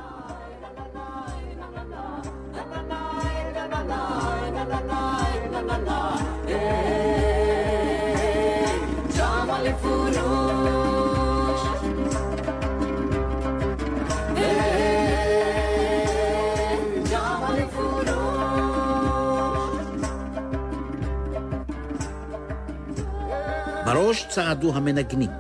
צעדו 24.35 24.75
המנגנים, 24.75 25.31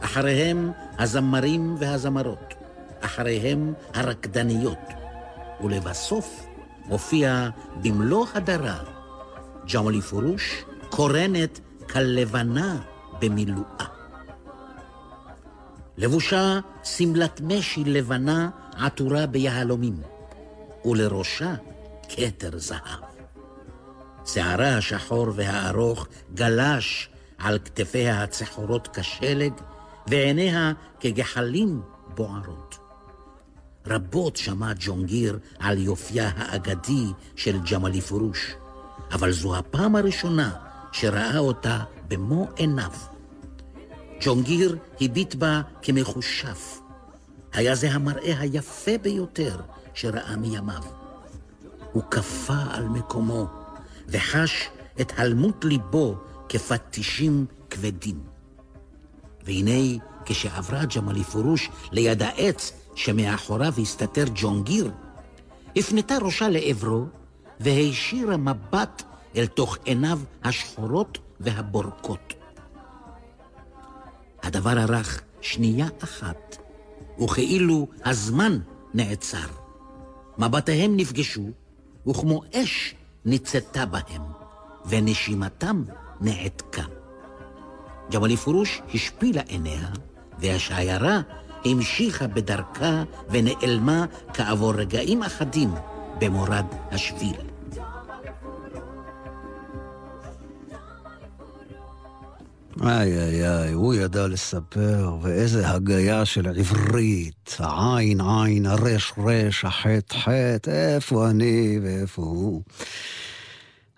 אחריהם 0.00 0.72
הזמרים 0.98 1.76
והזמרות, 1.78 2.54
אחריהם 3.00 3.74
הרקדניות, 3.94 4.78
ולבסוף 5.64 6.46
הופיע 6.88 7.48
במלוא 7.82 8.26
הדרה 8.34 8.78
ג'מאלי 9.74 10.00
פורוש, 10.00 10.64
קורנת 10.90 11.60
כלבנה 11.92 12.76
במילואה. 13.20 13.86
לבושה 15.96 16.60
שמלת 16.84 17.40
משי 17.40 17.84
לבנה 17.84 18.50
עטורה 18.76 19.26
ביהלומים, 19.26 19.96
ולראשה 20.84 21.54
כתר 22.08 22.58
זהב. 22.58 23.02
שערה 24.26 24.76
השחור 24.76 25.26
והארוך 25.34 26.06
גלש 26.34 27.11
על 27.42 27.58
כתפיה 27.64 28.22
הצחורות 28.22 28.88
כשלג, 28.92 29.52
ועיניה 30.06 30.72
כגחלים 31.00 31.82
בוערות. 32.14 32.78
רבות 33.86 34.36
שמע 34.36 34.72
ג'ונגיר 34.78 35.38
על 35.58 35.78
יופייה 35.78 36.30
האגדי 36.36 37.06
של 37.36 37.58
ג'מאלי 37.70 38.00
פורוש, 38.00 38.54
אבל 39.12 39.32
זו 39.32 39.56
הפעם 39.56 39.96
הראשונה 39.96 40.50
שראה 40.92 41.38
אותה 41.38 41.78
במו 42.08 42.48
עיניו. 42.56 42.90
ג'ונגיר 44.20 44.76
הביט 45.00 45.34
בה 45.34 45.62
כמחושף. 45.82 46.80
היה 47.52 47.74
זה 47.74 47.92
המראה 47.92 48.40
היפה 48.40 48.98
ביותר 49.02 49.60
שראה 49.94 50.36
מימיו. 50.36 50.82
הוא 51.92 52.02
קפא 52.08 52.64
על 52.70 52.88
מקומו, 52.88 53.46
וחש 54.08 54.68
את 55.00 55.12
הלמות 55.16 55.64
ליבו 55.64 56.16
כפטישים 56.52 57.46
כבדים. 57.70 58.20
והנה, 59.44 59.98
כשעברה 60.24 60.84
ג'מאלי 60.84 61.24
פורוש 61.24 61.70
ליד 61.92 62.22
העץ 62.22 62.72
שמאחוריו 62.94 63.72
הסתתר 63.82 64.24
ג'ונגיר, 64.34 64.90
הפנתה 65.76 66.18
ראשה 66.18 66.48
לעברו 66.48 67.06
והישירה 67.60 68.36
מבט 68.36 69.02
אל 69.36 69.46
תוך 69.46 69.78
עיניו 69.84 70.20
השחורות 70.44 71.18
והבורקות. 71.40 72.34
הדבר 74.42 74.78
ארך 74.78 75.22
שנייה 75.40 75.86
אחת, 76.04 76.56
וכאילו 77.24 77.88
הזמן 78.04 78.58
נעצר. 78.94 79.48
מבטיהם 80.38 80.96
נפגשו, 80.96 81.50
וכמו 82.06 82.42
אש 82.54 82.94
ניצתה 83.24 83.86
בהם, 83.86 84.22
ונשימתם 84.86 85.82
נעתקה. 86.22 86.82
ג'מאלי 88.12 88.36
פורוש 88.36 88.82
השפילה 88.94 89.42
עיניה, 89.46 89.88
והשיירה 90.38 91.20
המשיכה 91.64 92.26
בדרכה 92.26 93.02
ונעלמה 93.30 94.04
כעבור 94.34 94.74
רגעים 94.74 95.22
אחדים 95.22 95.70
במורד 96.18 96.66
השביל. 96.90 97.36
איי 102.82 103.18
איי 103.18 103.48
איי, 103.48 103.72
הוא 103.72 103.94
ידע 103.94 104.26
לספר, 104.26 105.16
ואיזה 105.22 105.68
הגיה 105.68 106.24
של 106.24 106.46
עברית. 106.58 107.56
העין 107.58 108.20
עין, 108.20 108.66
הרש 108.66 109.12
רש, 109.18 109.64
החטא 109.64 110.16
חטא, 110.16 110.94
איפה 110.94 111.30
אני 111.30 111.78
ואיפה 111.82 112.22
הוא. 112.22 112.62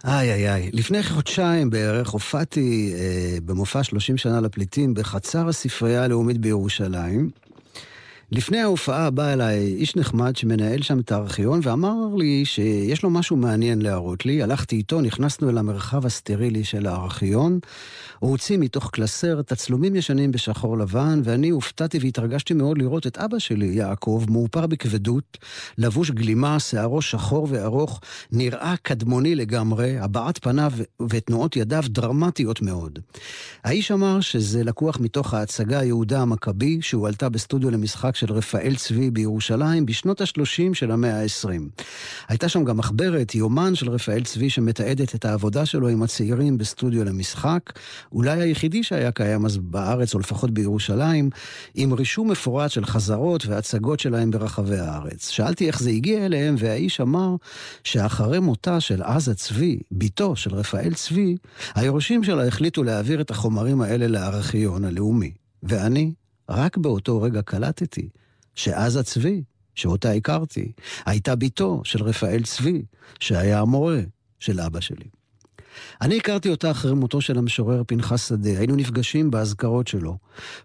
איי 0.04 0.32
איי 0.32 0.50
איי. 0.50 0.70
לפני 0.72 1.02
חודשיים 1.02 1.70
בערך 1.70 2.08
הופעתי 2.08 2.94
אה, 2.96 3.38
במופע 3.44 3.82
30 3.82 4.16
שנה 4.16 4.40
לפליטים 4.40 4.94
בחצר 4.94 5.48
הספרייה 5.48 6.04
הלאומית 6.04 6.38
בירושלים. 6.38 7.30
לפני 8.36 8.58
ההופעה 8.58 9.10
בא 9.10 9.32
אליי 9.32 9.58
איש 9.58 9.96
נחמד 9.96 10.36
שמנהל 10.36 10.82
שם 10.82 11.00
את 11.00 11.12
הארכיון 11.12 11.60
ואמר 11.62 11.94
לי 12.16 12.44
שיש 12.44 13.02
לו 13.02 13.10
משהו 13.10 13.36
מעניין 13.36 13.82
להראות 13.82 14.26
לי. 14.26 14.42
הלכתי 14.42 14.76
איתו, 14.76 15.00
נכנסנו 15.00 15.50
אל 15.50 15.58
המרחב 15.58 16.06
הסטרילי 16.06 16.64
של 16.64 16.86
הארכיון. 16.86 17.58
הוא 18.18 18.30
הוציא 18.30 18.58
מתוך 18.58 18.90
קלסר 18.90 19.42
תצלומים 19.42 19.96
ישנים 19.96 20.32
בשחור 20.32 20.78
לבן, 20.78 21.20
ואני 21.24 21.50
הופתעתי 21.50 21.98
והתרגשתי 21.98 22.54
מאוד 22.54 22.78
לראות 22.78 23.06
את 23.06 23.18
אבא 23.18 23.38
שלי, 23.38 23.66
יעקב, 23.66 24.24
מאופר 24.28 24.66
בכבדות, 24.66 25.38
לבוש 25.78 26.10
גלימה, 26.10 26.60
שערו 26.60 27.02
שחור 27.02 27.48
וארוך, 27.50 28.00
נראה 28.32 28.74
קדמוני 28.82 29.34
לגמרי, 29.34 29.98
הבעת 29.98 30.38
פניו 30.38 30.72
ותנועות 31.10 31.56
ידיו 31.56 31.84
דרמטיות 31.88 32.62
מאוד. 32.62 32.98
האיש 33.64 33.90
אמר 33.90 34.20
שזה 34.20 34.64
לקוח 34.64 35.00
מתוך 35.00 35.34
ההצגה 35.34 35.82
יהודה 35.82 36.20
המכבי, 36.20 36.78
שהועלתה 36.82 37.28
בסטודיו 37.28 37.70
למשחק 37.70 38.16
של 38.26 38.32
רפאל 38.32 38.74
צבי 38.76 39.10
בירושלים 39.10 39.86
בשנות 39.86 40.20
ה-30 40.20 40.74
של 40.74 40.90
המאה 40.90 41.22
ה-20. 41.22 41.82
הייתה 42.28 42.48
שם 42.48 42.64
גם 42.64 42.76
מחברת, 42.76 43.34
יומן 43.34 43.74
של 43.74 43.90
רפאל 43.90 44.24
צבי, 44.24 44.50
שמתעדת 44.50 45.14
את 45.14 45.24
העבודה 45.24 45.66
שלו 45.66 45.88
עם 45.88 46.02
הצעירים 46.02 46.58
בסטודיו 46.58 47.04
למשחק. 47.04 47.72
אולי 48.12 48.40
היחידי 48.42 48.82
שהיה 48.82 49.12
קיים 49.12 49.46
אז 49.46 49.56
בארץ, 49.56 50.14
או 50.14 50.18
לפחות 50.18 50.50
בירושלים, 50.50 51.30
עם 51.74 51.92
רישום 51.92 52.30
מפורט 52.30 52.70
של 52.70 52.84
חזרות 52.84 53.46
והצגות 53.46 54.00
שלהם 54.00 54.30
ברחבי 54.30 54.78
הארץ. 54.78 55.28
שאלתי 55.28 55.66
איך 55.66 55.80
זה 55.80 55.90
הגיע 55.90 56.26
אליהם, 56.26 56.54
והאיש 56.58 57.00
אמר 57.00 57.36
שאחרי 57.84 58.40
מותה 58.40 58.80
של 58.80 59.02
עזה 59.02 59.34
צבי, 59.34 59.78
בתו 59.92 60.36
של 60.36 60.54
רפאל 60.54 60.94
צבי, 60.94 61.36
היורשים 61.74 62.24
שלה 62.24 62.46
החליטו 62.46 62.82
להעביר 62.82 63.20
את 63.20 63.30
החומרים 63.30 63.80
האלה 63.80 64.08
לארכיון 64.08 64.84
הלאומי. 64.84 65.32
ואני, 65.62 66.12
רק 66.48 66.76
באותו 66.76 67.22
רגע 67.22 67.42
קלטתי 67.42 68.08
שעזה 68.54 69.02
צבי, 69.02 69.42
שאותה 69.74 70.10
הכרתי, 70.10 70.72
הייתה 71.06 71.36
בתו 71.36 71.80
של 71.84 72.02
רפאל 72.02 72.42
צבי, 72.42 72.82
שהיה 73.20 73.60
המורה 73.60 74.00
של 74.40 74.60
אבא 74.60 74.80
שלי. 74.80 75.06
אני 76.00 76.16
הכרתי 76.16 76.48
אותה 76.48 76.70
אחרי 76.70 76.94
מותו 76.94 77.20
של 77.20 77.38
המשורר 77.38 77.82
פנחס 77.86 78.28
שדה, 78.28 78.58
היינו 78.58 78.76
נפגשים 78.76 79.30
באזכרות 79.30 79.88
שלו. 79.88 80.16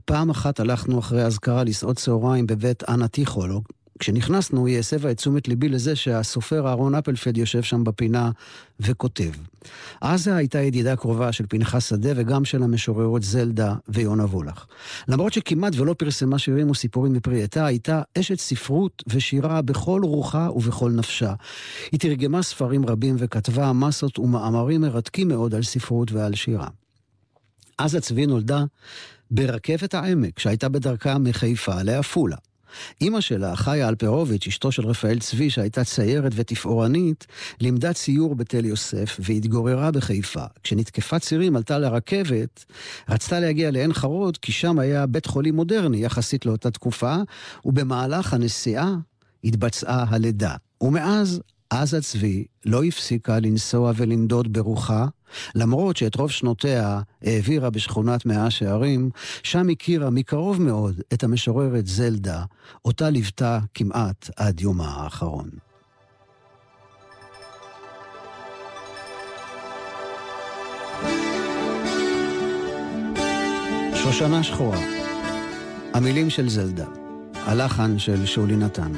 פעם 0.05 0.29
אחת 0.29 0.59
הלכנו 0.59 0.99
אחרי 0.99 1.23
האזכרה 1.23 1.63
לסעוד 1.63 1.97
צהריים 1.97 2.47
בבית 2.47 2.83
אנה 2.89 3.07
טיכולוג, 3.07 3.63
כשנכנסנו, 3.99 4.65
היא 4.65 4.79
הסבה 4.79 5.11
את 5.11 5.17
תשומת 5.17 5.47
ליבי 5.47 5.69
לזה 5.69 5.95
שהסופר 5.95 6.67
אהרון 6.67 6.95
אפלפלד 6.95 7.37
יושב 7.37 7.63
שם 7.63 7.83
בפינה 7.83 8.31
וכותב. 8.79 9.31
עזה 10.01 10.35
הייתה 10.35 10.59
ידידה 10.59 10.95
קרובה 10.95 11.31
של 11.31 11.45
פנחס 11.49 11.89
שדה 11.89 12.09
וגם 12.15 12.45
של 12.45 12.63
המשוררות 12.63 13.23
זלדה 13.23 13.75
ויונה 13.87 14.25
וולך. 14.25 14.65
למרות 15.07 15.33
שכמעט 15.33 15.73
ולא 15.75 15.93
פרסמה 15.93 16.39
שירים 16.39 16.69
וסיפורים 16.69 17.13
מפרי 17.13 17.43
עטה, 17.43 17.65
הייתה 17.65 18.01
אשת 18.19 18.39
ספרות 18.39 19.03
ושירה 19.07 19.61
בכל 19.61 20.01
רוחה 20.03 20.49
ובכל 20.55 20.91
נפשה. 20.91 21.33
היא 21.91 21.99
תרגמה 21.99 22.43
ספרים 22.43 22.85
רבים 22.85 23.15
וכתבה 23.19 23.73
מסות 23.73 24.19
ומאמרים 24.19 24.81
מרתקים 24.81 25.27
מאוד 25.27 25.55
על 25.55 25.63
ספרות 25.63 26.11
ועל 26.11 26.35
שירה. 26.35 26.67
עזה 27.77 28.01
צבי 28.01 28.25
נולדה 28.25 28.63
ברכבת 29.31 29.93
העמק, 29.93 30.39
שהייתה 30.39 30.69
בדרכה 30.69 31.17
מחיפה 31.17 31.81
לעפולה. 31.83 32.37
אימא 33.01 33.21
שלה, 33.21 33.55
חיה 33.55 33.89
אלפרוביץ', 33.89 34.47
אשתו 34.47 34.71
של 34.71 34.85
רפאל 34.85 35.19
צבי, 35.19 35.49
שהייתה 35.49 35.83
ציירת 35.83 36.31
ותפאורנית, 36.35 37.27
לימדה 37.61 37.93
ציור 37.93 38.35
בתל 38.35 38.65
יוסף 38.65 39.19
והתגוררה 39.19 39.91
בחיפה. 39.91 40.43
כשנתקפה 40.63 41.19
צירים 41.19 41.55
עלתה 41.55 41.77
לרכבת, 41.77 42.65
רצתה 43.09 43.39
להגיע 43.39 43.71
לעין 43.71 43.93
חרוד, 43.93 44.37
כי 44.37 44.51
שם 44.51 44.79
היה 44.79 45.05
בית 45.05 45.25
חולים 45.25 45.55
מודרני 45.55 45.97
יחסית 45.97 46.45
לאותה 46.45 46.71
תקופה, 46.71 47.15
ובמהלך 47.65 48.33
הנסיעה 48.33 48.95
התבצעה 49.43 50.05
הלידה. 50.09 50.55
ומאז 50.81 51.41
עזה 51.69 52.01
צבי 52.01 52.45
לא 52.65 52.83
הפסיקה 52.83 53.39
לנסוע 53.39 53.91
ולנדוד 53.95 54.53
ברוחה, 54.53 55.07
למרות 55.55 55.97
שאת 55.97 56.15
רוב 56.15 56.31
שנותיה 56.31 57.01
העבירה 57.23 57.69
בשכונת 57.69 58.25
מאה 58.25 58.49
שערים, 58.49 59.09
שם 59.43 59.69
הכירה 59.69 60.09
מקרוב 60.09 60.61
מאוד 60.61 61.01
את 61.13 61.23
המשוררת 61.23 61.87
זלדה, 61.87 62.43
אותה 62.85 63.09
ליוותה 63.09 63.59
כמעט 63.73 64.29
עד 64.35 64.61
יומה 64.61 64.87
האחרון. 64.87 65.49
שושנה 74.03 74.43
שחורה, 74.43 74.79
המילים 75.93 76.29
של 76.29 76.49
זלדה, 76.49 76.85
הלחן 77.33 77.99
של 77.99 78.25
שולי 78.25 78.55
נתן. 78.55 78.91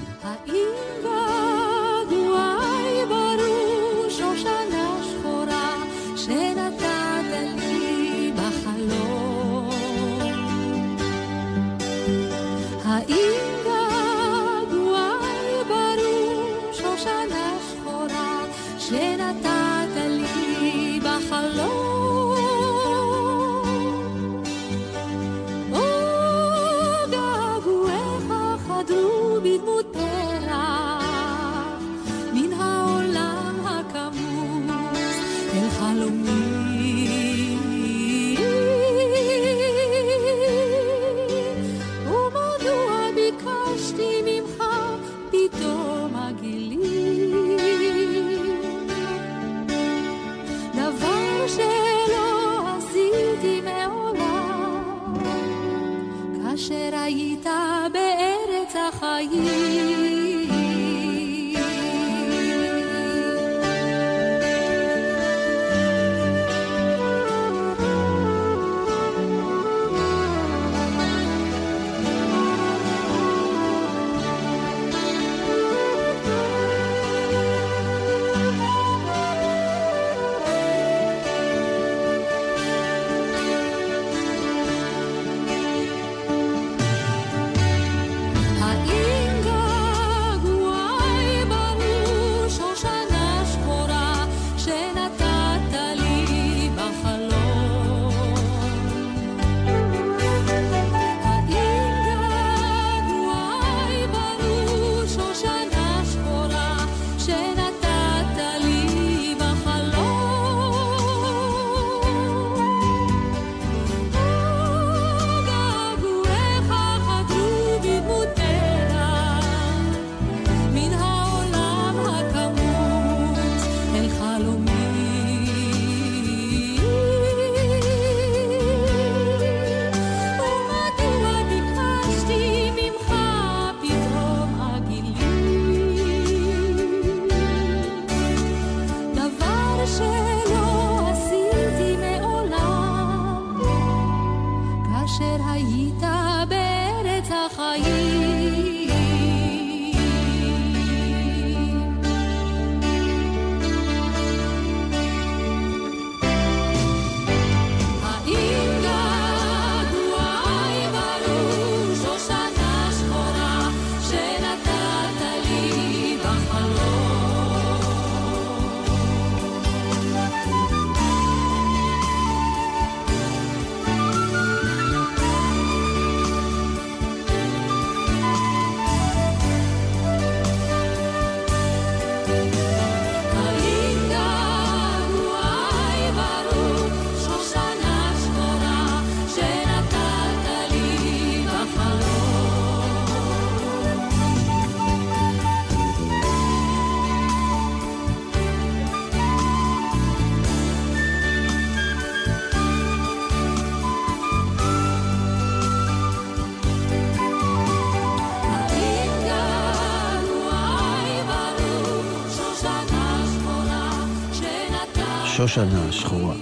שושנה 215.42 215.92
שחורה. 215.92 216.36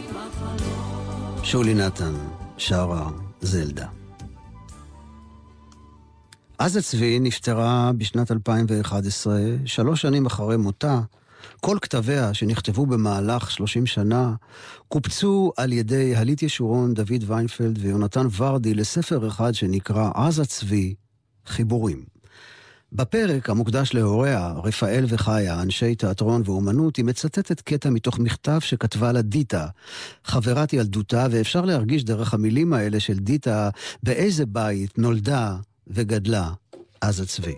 שולי 1.44 1.74
נתן 1.74 2.14
שרה 2.58 3.10
זלדה. 3.42 3.88
עזה 6.58 6.82
צבי 6.82 7.20
נפטרה 7.20 7.92
בשנת 7.98 8.32
2011, 8.32 9.40
שלוש 9.66 10.02
שנים 10.02 10.26
אחרי 10.26 10.58
מותה. 10.58 11.02
כל 11.62 11.78
כתביה 11.82 12.34
שנכתבו 12.34 12.86
במהלך 12.86 13.52
30 13.52 13.86
שנה 13.86 14.34
קופצו 14.88 15.52
על 15.58 15.74
ידי 15.74 16.16
הלית 16.16 16.44
ישורון, 16.44 16.94
דוד 16.94 17.24
ויינפלד 17.28 17.78
ויונתן 17.82 18.28
ורדי 18.38 18.74
לספר 18.74 19.28
אחד 19.28 19.54
שנקרא 19.54 20.12
עזה 20.16 20.46
צבי, 20.46 20.96
חיבורים. 21.46 22.19
בפרק 22.94 23.50
המוקדש 23.50 23.94
להוריה, 23.94 24.54
רפאל 24.64 25.06
וחיה, 25.08 25.62
אנשי 25.62 25.96
תיאטרון 25.96 26.42
ואומנות, 26.46 26.96
היא 26.96 27.06
מצטטת 27.06 27.62
קטע 27.62 27.90
מתוך 27.90 28.20
מכתב 28.20 28.60
שכתבה 28.60 29.12
לה 29.12 29.22
דיטה, 29.22 29.68
חברת 30.24 30.74
ילדותה, 30.74 31.28
ואפשר 31.32 31.62
להרגיש 31.62 32.04
דרך 32.04 32.34
המילים 32.34 32.74
האלה 32.74 33.00
של 33.00 33.20
דיטה 33.20 33.70
באיזה 34.04 34.46
בית 34.46 34.98
נולדה 34.98 35.56
וגדלה 35.88 36.52
עזה 37.02 37.26
צבי. 37.26 37.56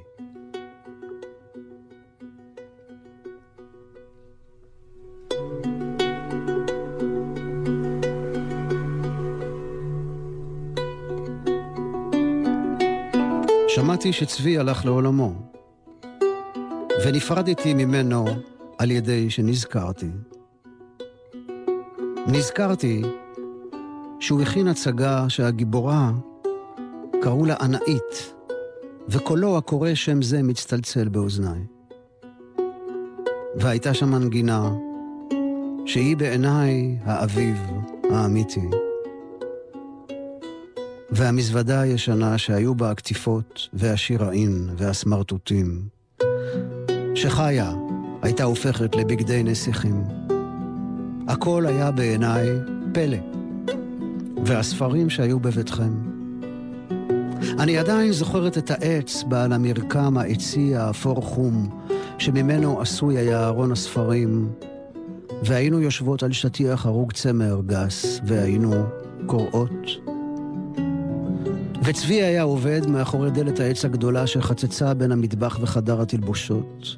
שמעתי 14.01 14.13
שצבי 14.13 14.57
הלך 14.57 14.85
לעולמו, 14.85 15.33
ונפרדתי 17.05 17.73
ממנו 17.73 18.25
על 18.77 18.91
ידי 18.91 19.29
שנזכרתי. 19.29 20.09
נזכרתי 22.27 23.01
שהוא 24.19 24.41
הכין 24.41 24.67
הצגה 24.67 25.25
שהגיבורה 25.29 26.11
קראו 27.21 27.45
לה 27.45 27.55
ענאית, 27.61 28.33
וקולו 29.09 29.57
הקורא 29.57 29.93
שם 29.93 30.21
זה 30.21 30.43
מצטלצל 30.43 31.07
באוזניי. 31.09 31.59
והייתה 33.55 33.93
שם 33.93 34.11
מנגינה 34.11 34.71
שהיא 35.85 36.17
בעיניי 36.17 36.97
האביב 37.03 37.57
האמיתי. 38.11 38.90
והמזוודה 41.11 41.81
הישנה 41.81 42.37
שהיו 42.37 42.75
בה 42.75 42.91
הקטיפות 42.91 43.69
והשיראים 43.73 44.67
והסמרטוטים, 44.77 45.81
שחיה 47.15 47.73
הייתה 48.21 48.43
הופכת 48.43 48.95
לבגדי 48.95 49.43
נסיכים. 49.43 50.03
הכל 51.27 51.65
היה 51.65 51.91
בעיניי 51.91 52.49
פלא, 52.93 53.17
והספרים 54.45 55.09
שהיו 55.09 55.39
בביתכם. 55.39 55.93
אני 57.59 57.77
עדיין 57.77 58.11
זוכרת 58.11 58.57
את 58.57 58.71
העץ 58.71 59.23
בעל 59.23 59.53
המרקם 59.53 60.17
העצי 60.17 60.75
האפור 60.75 61.21
חום, 61.21 61.69
שממנו 62.17 62.81
עשוי 62.81 63.17
היה 63.17 63.47
ארון 63.47 63.71
הספרים, 63.71 64.49
והיינו 65.43 65.81
יושבות 65.81 66.23
על 66.23 66.31
שטיח 66.31 66.85
הרוג 66.85 67.11
צמר 67.11 67.61
גס, 67.65 68.19
והיינו 68.25 68.83
קוראות. 69.25 70.10
וצבי 71.83 72.21
היה 72.21 72.43
עובד 72.43 72.87
מאחורי 72.87 73.31
דלת 73.31 73.59
העץ 73.59 73.85
הגדולה 73.85 74.27
שחצצה 74.27 74.93
בין 74.93 75.11
המטבח 75.11 75.59
וחדר 75.61 76.01
התלבושות. 76.01 76.97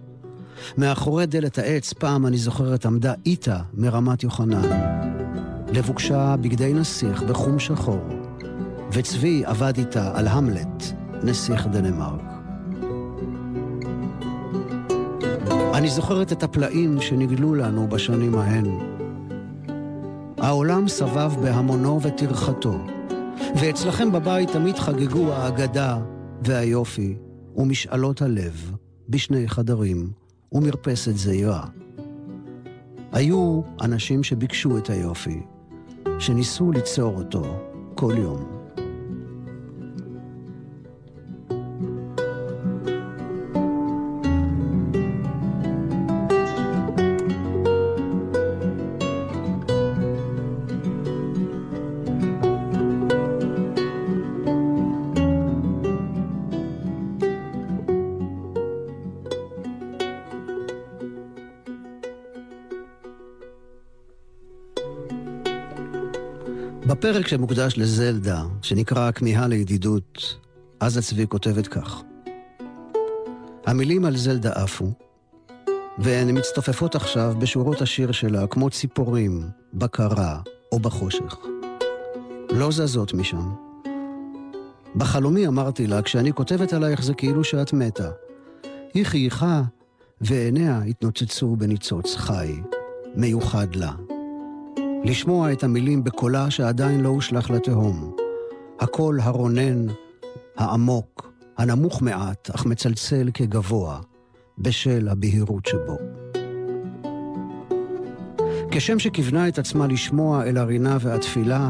מאחורי 0.77 1.25
דלת 1.25 1.57
העץ, 1.57 1.93
פעם 1.93 2.25
אני 2.25 2.37
זוכרת, 2.37 2.85
עמדה 2.85 3.13
איתה 3.25 3.59
מרמת 3.73 4.23
יוחנן. 4.23 4.69
לבוקשה 5.73 6.35
בגדי 6.41 6.73
נסיך 6.73 7.23
בחום 7.23 7.59
שחור, 7.59 8.01
וצבי 8.91 9.43
עבד 9.45 9.73
איתה 9.77 10.11
על 10.17 10.27
המלט, 10.27 10.83
נסיך 11.23 11.67
דנמרק. 11.67 12.21
אני 15.73 15.89
זוכרת 15.89 16.31
את 16.31 16.43
הפלאים 16.43 17.01
שנגלו 17.01 17.55
לנו 17.55 17.87
בשנים 17.87 18.35
ההן. 18.35 18.65
העולם 20.37 20.87
סבב 20.87 21.33
בהמונו 21.41 22.01
וטרחתו. 22.01 22.77
ואצלכם 23.55 24.11
בבית 24.11 24.49
תמיד 24.49 24.75
חגגו 24.75 25.33
האגדה 25.33 25.99
והיופי 26.45 27.15
ומשאלות 27.55 28.21
הלב 28.21 28.71
בשני 29.09 29.47
חדרים 29.47 30.11
ומרפסת 30.51 31.15
זהירה. 31.15 31.65
היו 33.11 33.61
אנשים 33.81 34.23
שביקשו 34.23 34.77
את 34.77 34.89
היופי, 34.89 35.41
שניסו 36.19 36.71
ליצור 36.71 37.17
אותו 37.17 37.43
כל 37.95 38.13
יום. 38.17 38.62
בפרק 67.13 67.27
שמוקדש 67.27 67.77
לזלדה, 67.77 68.43
שנקרא 68.61 69.07
הכמיהה 69.07 69.47
לידידות, 69.47 70.37
עזה 70.79 71.01
צבי 71.01 71.27
כותבת 71.27 71.67
כך: 71.67 72.01
המילים 73.65 74.05
על 74.05 74.17
זלדה 74.17 74.51
עפו, 74.51 74.91
והן 75.97 76.37
מצטופפות 76.37 76.95
עכשיו 76.95 77.33
בשורות 77.39 77.81
השיר 77.81 78.11
שלה 78.11 78.47
כמו 78.47 78.69
ציפורים, 78.69 79.41
בקרה 79.73 80.39
או 80.71 80.79
בחושך. 80.79 81.37
לא 82.49 82.71
זזות 82.71 83.13
משם. 83.13 83.51
בחלומי 84.95 85.47
אמרתי 85.47 85.87
לה, 85.87 86.01
כשאני 86.01 86.33
כותבת 86.33 86.73
עלייך 86.73 87.03
זה 87.03 87.13
כאילו 87.13 87.43
שאת 87.43 87.73
מתה. 87.73 88.09
היא 88.93 89.05
חייכה, 89.05 89.61
ועיניה 90.21 90.81
התנוצצו 90.81 91.55
בניצוץ 91.55 92.15
חי, 92.15 92.53
מיוחד 93.15 93.75
לה. 93.75 94.12
לשמוע 95.03 95.51
את 95.51 95.63
המילים 95.63 96.03
בקולה 96.03 96.51
שעדיין 96.51 97.01
לא 97.01 97.09
הושלך 97.09 97.49
לתהום. 97.49 98.15
הקול 98.79 99.19
הרונן, 99.19 99.87
העמוק, 100.57 101.33
הנמוך 101.57 102.01
מעט, 102.01 102.49
אך 102.49 102.65
מצלצל 102.65 103.29
כגבוה, 103.33 103.99
בשל 104.57 105.07
הבהירות 105.07 105.65
שבו. 105.65 105.97
כשם 108.71 108.99
שכיוונה 108.99 109.47
את 109.47 109.59
עצמה 109.59 109.87
לשמוע 109.87 110.43
אל 110.43 110.57
הרינה 110.57 110.97
והתפילה, 111.01 111.69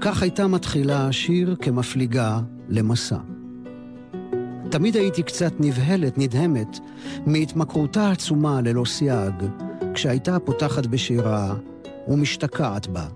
כך 0.00 0.22
הייתה 0.22 0.46
מתחילה 0.46 1.08
השיר 1.08 1.56
כמפליגה 1.60 2.40
למסע. 2.68 3.18
תמיד 4.70 4.96
הייתי 4.96 5.22
קצת 5.22 5.52
נבהלת, 5.60 6.18
נדהמת, 6.18 6.78
מהתמכרותה 7.26 8.06
העצומה 8.08 8.60
ללא 8.60 8.84
סייג, 8.84 9.34
כשהייתה 9.94 10.38
פותחת 10.38 10.86
בשירה 10.86 11.54
ומשתקעת 12.08 12.86
בה, 12.86 13.08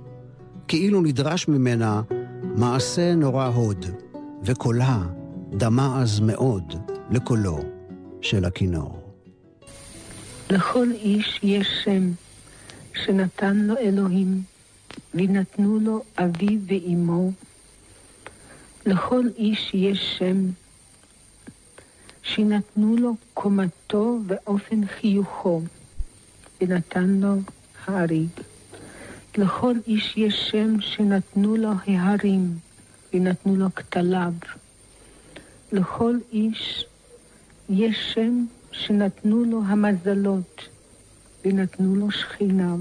כאילו 0.68 1.00
נדרש 1.00 1.48
ממנה 1.48 2.02
מעשה 2.42 3.14
נורא 3.14 3.46
הוד, 3.46 3.86
וקולה 4.42 5.02
דמה 5.50 6.02
אז 6.02 6.20
מאוד 6.20 6.74
לקולו 7.10 7.58
של 8.20 8.44
הכינור. 8.44 9.00
לכל 10.50 10.88
איש 10.90 11.40
יש 11.42 11.68
שם 11.84 12.10
שנתן 12.94 13.56
לו 13.56 13.76
אלוהים, 13.78 14.42
ונתנו 15.14 15.78
לו 15.80 16.02
אביו 16.18 16.60
ואימו. 16.66 17.32
לכל 18.86 19.24
איש 19.36 19.74
יש 19.74 20.18
שם 20.18 20.46
שנתנו 22.22 22.96
לו 22.96 23.14
קומתו 23.34 24.18
ואופן 24.26 24.86
חיוכו, 24.86 25.62
ונתן 26.60 27.08
לו 27.08 27.34
האריג. 27.86 28.28
לכל 29.36 29.74
איש 29.86 30.16
יש 30.16 30.50
שם 30.50 30.80
שנתנו 30.80 31.56
לו 31.56 31.70
ההרים 31.86 32.58
ונתנו 33.14 33.56
לו 33.56 33.74
כתליו. 33.74 34.32
לכל 35.72 36.16
איש 36.32 36.84
יש 37.68 38.12
שם 38.14 38.44
שנתנו 38.72 39.44
לו 39.44 39.62
המזלות 39.66 40.68
ונתנו 41.44 41.96
לו 41.96 42.10
שכיניו. 42.10 42.78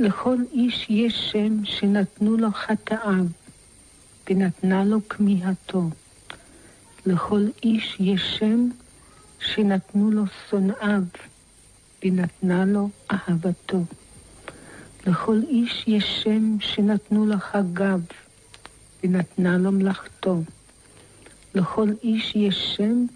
לכל 0.00 0.36
איש 0.52 0.86
יש 0.90 1.30
שם 1.32 1.64
שנתנו 1.64 2.36
לו 2.36 2.48
חטאיו 2.52 3.24
ונתנה 4.30 4.84
לו 4.84 5.08
כמיהתו. 5.08 5.82
לכל 7.06 7.46
איש 7.62 7.96
יש 8.00 8.36
שם 8.38 8.68
שנתנו 9.40 10.10
לו 10.10 10.22
שונאיו 10.50 11.02
ונתנה 12.04 12.64
לו 12.64 12.88
אהבתו. 13.10 13.78
לכל 15.08 15.40
איש 15.48 15.84
יש 15.86 16.22
שם 16.22 16.56
שנתנו 16.60 17.26
לך 17.26 17.58
גב, 17.72 18.00
ונתנה 19.04 19.58
לו 19.58 19.72
מלאכתו. 19.72 20.42
לכל 21.54 21.88
איש 22.02 22.36
יש 22.36 22.76
שם 22.76 23.06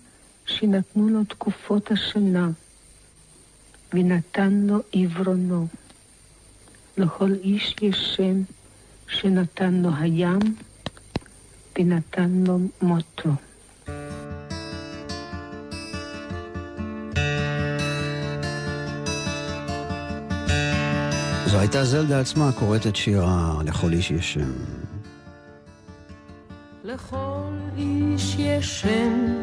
שנתנו 0.47 1.09
לו 1.09 1.25
תקופות 1.25 1.91
השנה, 1.91 2.51
ונתן 3.95 4.53
לו 4.53 4.79
עברונו. 4.93 5.67
לכל 6.99 7.33
איש 7.45 7.75
יש 7.83 8.17
שם 8.17 8.43
שנתן 9.09 9.75
לו 9.75 9.91
הים, 10.01 10.41
ונתן 11.79 12.31
לו 12.47 12.59
מותו. 12.83 13.31
זו 21.53 21.59
הייתה 21.59 21.85
זלדה 21.85 22.21
עצמה 22.21 22.51
קוראת 22.59 22.87
את 22.87 22.97
שירה 22.97 23.55
לכל 23.65 23.93
איש 23.93 24.11
יש 24.11 24.35
שם. 24.35 24.53
לכל 26.85 27.53
איש 27.77 28.37
יש 28.39 28.81
שם 28.81 29.43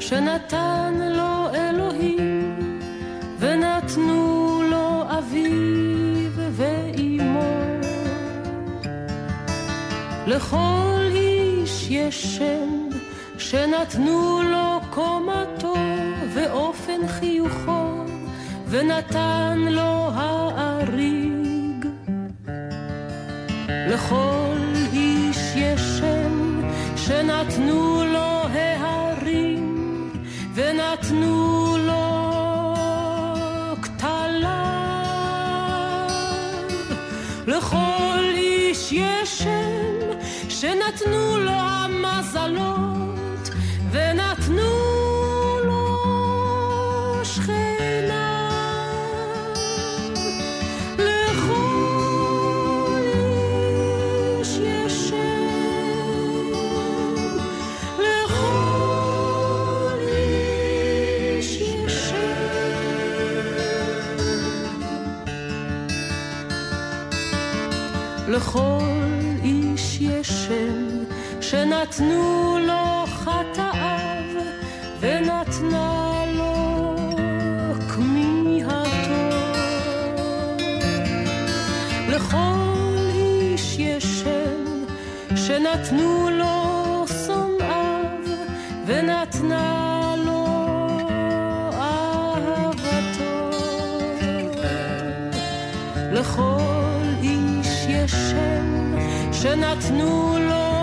שנתן 0.00 0.94
לו 1.16 1.54
אלוהים, 1.54 2.80
ונתנו 3.38 4.62
לו 4.70 5.02
אביו 5.18 6.30
ואימו. 6.52 7.52
לכל 10.26 11.08
איש 11.10 11.90
יש 11.90 12.36
שם 12.36 12.88
שנתנו 13.38 14.42
לו 14.42 14.80
קומתו 14.90 15.74
ואופן 16.34 17.08
חיוכו, 17.08 18.04
ונתן 18.68 19.58
לו 19.70 20.10
האריג. 20.14 20.73
שנתנו 27.50 27.66
לו 27.66 27.83
שנתנו 71.84 72.58
לו 72.60 73.06
חטאיו 73.06 74.42
ונתנה 75.00 76.22
לו 76.26 76.96
כמיהתו. 77.94 79.28
לכל 82.08 83.08
איש 83.14 83.78
יש 83.78 84.04
שם 84.04 84.84
שנתנו 85.36 86.30
לו 86.30 87.04
שונאיו 87.26 88.20
ונתנה. 88.86 89.84
לכל 96.12 97.02
איש 97.22 97.86
יש 97.88 98.10
שם 98.10 98.94
שנתנו 99.32 100.38
לו 100.38 100.73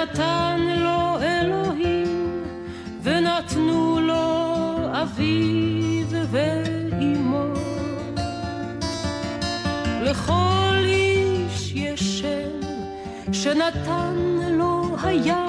שנתן 0.00 0.60
לו 0.76 1.22
אלוהים 1.22 2.42
ונתנו 3.02 4.00
לו 4.00 4.76
אביו 5.02 6.06
ואימו. 6.30 7.44
לכל 10.02 10.84
איש 10.84 11.72
יש 11.74 12.20
שם 12.20 12.60
שנתן 13.32 14.14
לו 14.50 14.96
הים 15.02 15.39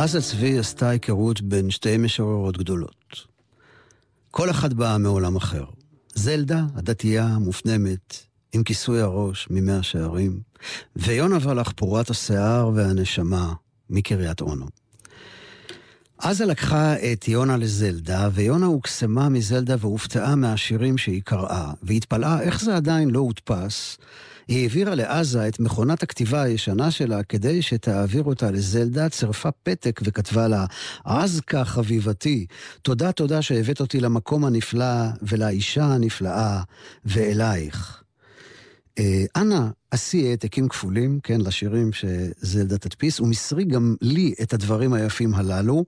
אז 0.00 0.14
הצבי 0.16 0.58
עשתה 0.58 0.88
היכרות 0.88 1.40
בין 1.40 1.70
שתי 1.70 1.96
משוררות 1.96 2.58
גדולות. 2.58 3.26
כל 4.30 4.50
אחת 4.50 4.72
באה 4.72 4.98
מעולם 4.98 5.36
אחר. 5.36 5.64
זלדה, 6.14 6.62
הדתייה 6.74 7.24
המופנמת, 7.24 8.16
עם 8.52 8.62
כיסוי 8.62 9.00
הראש 9.00 9.48
ממאה 9.50 9.82
שערים, 9.82 10.40
ויונה 10.96 11.38
ולך 11.42 11.72
פורת 11.76 12.10
השיער 12.10 12.70
והנשמה 12.74 13.52
מקריית 13.90 14.40
אונו. 14.40 14.66
עזה 16.18 16.46
לקחה 16.46 16.94
את 17.12 17.28
יונה 17.28 17.56
לזלדה, 17.56 18.28
ויונה 18.32 18.66
הוקסמה 18.66 19.28
מזלדה 19.28 19.74
והופתעה 19.78 20.34
מהשירים 20.34 20.98
שהיא 20.98 21.22
קראה, 21.24 21.72
והתפלאה 21.82 22.40
איך 22.40 22.60
זה 22.60 22.76
עדיין 22.76 23.10
לא 23.10 23.18
הודפס. 23.18 23.98
היא 24.48 24.62
העבירה 24.62 24.94
לעזה 24.94 25.48
את 25.48 25.60
מכונת 25.60 26.02
הכתיבה 26.02 26.42
הישנה 26.42 26.90
שלה 26.90 27.22
כדי 27.22 27.62
שתעביר 27.62 28.22
אותה 28.22 28.50
לזלדה, 28.50 29.08
צירפה 29.08 29.50
פתק 29.50 30.00
וכתבה 30.04 30.48
לה, 30.48 30.66
עזקה 31.04 31.64
חביבתי, 31.64 32.46
תודה 32.82 33.12
תודה 33.12 33.42
שהבאת 33.42 33.80
אותי 33.80 34.00
למקום 34.00 34.44
הנפלא 34.44 35.04
ולאישה 35.22 35.84
הנפלאה 35.84 36.62
ואלייך. 37.04 38.02
אה, 38.98 39.24
אנא, 39.36 39.60
עשי 39.90 40.28
העתקים 40.28 40.68
כפולים, 40.68 41.20
כן, 41.22 41.40
לשירים 41.40 41.90
שזלדה 41.92 42.78
תדפיס, 42.78 43.20
ומסרי 43.20 43.64
גם 43.64 43.94
לי 44.02 44.34
את 44.42 44.52
הדברים 44.52 44.92
היפים 44.92 45.34
הללו. 45.34 45.84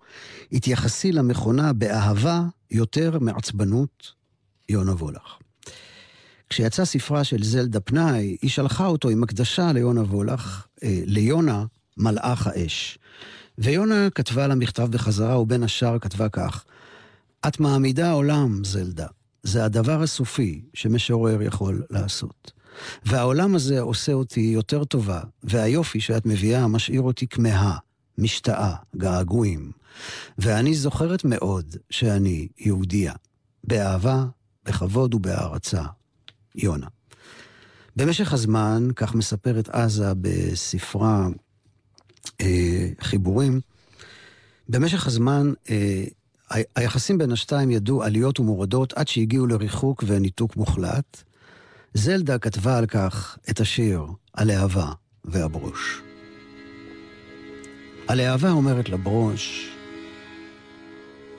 התייחסי 0.52 1.12
למכונה 1.12 1.72
באהבה 1.72 2.42
יותר 2.70 3.18
מעצבנות, 3.18 4.12
יונה 4.68 4.92
וולך. 4.92 5.38
כשיצא 6.50 6.84
ספרה 6.84 7.24
של 7.24 7.42
זלדה 7.42 7.80
פנאי, 7.80 8.36
היא 8.42 8.50
שלחה 8.50 8.86
אותו 8.86 9.08
עם 9.08 9.22
הקדשה 9.22 9.72
ליונה 9.72 10.02
וולך, 10.02 10.66
אה, 10.84 11.02
ליונה 11.06 11.64
מלאך 11.96 12.46
האש. 12.46 12.98
ויונה 13.58 14.10
כתבה 14.14 14.46
לה 14.46 14.54
מכתב 14.54 14.88
בחזרה, 14.90 15.38
ובין 15.38 15.62
השאר 15.62 15.98
כתבה 15.98 16.28
כך: 16.28 16.64
את 17.48 17.60
מעמידה 17.60 18.10
עולם, 18.10 18.64
זלדה. 18.64 19.06
זה 19.42 19.64
הדבר 19.64 20.02
הסופי 20.02 20.62
שמשורר 20.74 21.42
יכול 21.42 21.82
לעשות. 21.90 22.52
והעולם 23.04 23.54
הזה 23.54 23.80
עושה 23.80 24.12
אותי 24.12 24.40
יותר 24.40 24.84
טובה, 24.84 25.20
והיופי 25.42 26.00
שאת 26.00 26.26
מביאה 26.26 26.68
משאיר 26.68 27.02
אותי 27.02 27.26
כמהה, 27.26 27.76
משתאה, 28.18 28.74
געגועים. 28.96 29.70
ואני 30.38 30.74
זוכרת 30.74 31.24
מאוד 31.24 31.76
שאני 31.90 32.48
יהודייה. 32.58 33.12
באהבה, 33.64 34.24
בכבוד 34.64 35.14
ובהערצה. 35.14 35.82
יונה. 36.54 36.86
במשך 37.96 38.32
הזמן, 38.32 38.88
כך 38.96 39.14
מספרת 39.14 39.68
עזה 39.68 40.12
בספרה 40.20 41.28
אה, 42.40 42.88
חיבורים. 43.00 43.60
במשך 44.68 45.06
הזמן, 45.06 45.52
אה, 45.70 46.04
היחסים 46.76 47.18
בין 47.18 47.32
השתיים 47.32 47.70
ידעו 47.70 48.02
עליות 48.02 48.40
ומורדות 48.40 48.92
עד 48.92 49.08
שהגיעו 49.08 49.46
לריחוק 49.46 50.04
וניתוק 50.06 50.56
מוחלט. 50.56 51.22
זלדה 51.94 52.38
כתבה 52.38 52.78
על 52.78 52.86
כך 52.86 53.38
את 53.50 53.60
השיר 53.60 54.06
"הלהבה 54.34 54.92
והברוש". 55.24 56.02
הלהבה 58.08 58.50
אומרת 58.50 58.88
לברוש, 58.88 59.72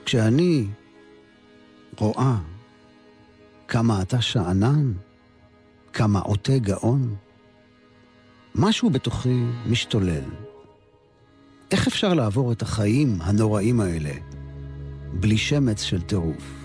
כשאני 0.04 0.66
רואה 1.98 2.51
כמה 3.72 4.02
אתה 4.02 4.20
שאנן, 4.20 4.92
כמה 5.92 6.20
עוטה 6.20 6.58
גאון, 6.58 7.14
משהו 8.54 8.90
בתוכי 8.90 9.42
משתולל. 9.66 10.24
איך 11.70 11.86
אפשר 11.86 12.14
לעבור 12.14 12.52
את 12.52 12.62
החיים 12.62 13.18
הנוראים 13.20 13.80
האלה 13.80 14.10
בלי 15.12 15.38
שמץ 15.38 15.82
של 15.82 16.00
טירוף, 16.00 16.64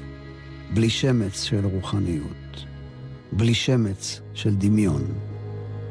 בלי 0.74 0.89
שמץ 0.89 1.43
של 1.43 1.66
רוחניות, 1.66 2.66
בלי 3.32 3.53
שמץ 3.53 4.22
של 4.34 4.55
דמיון, 4.55 5.03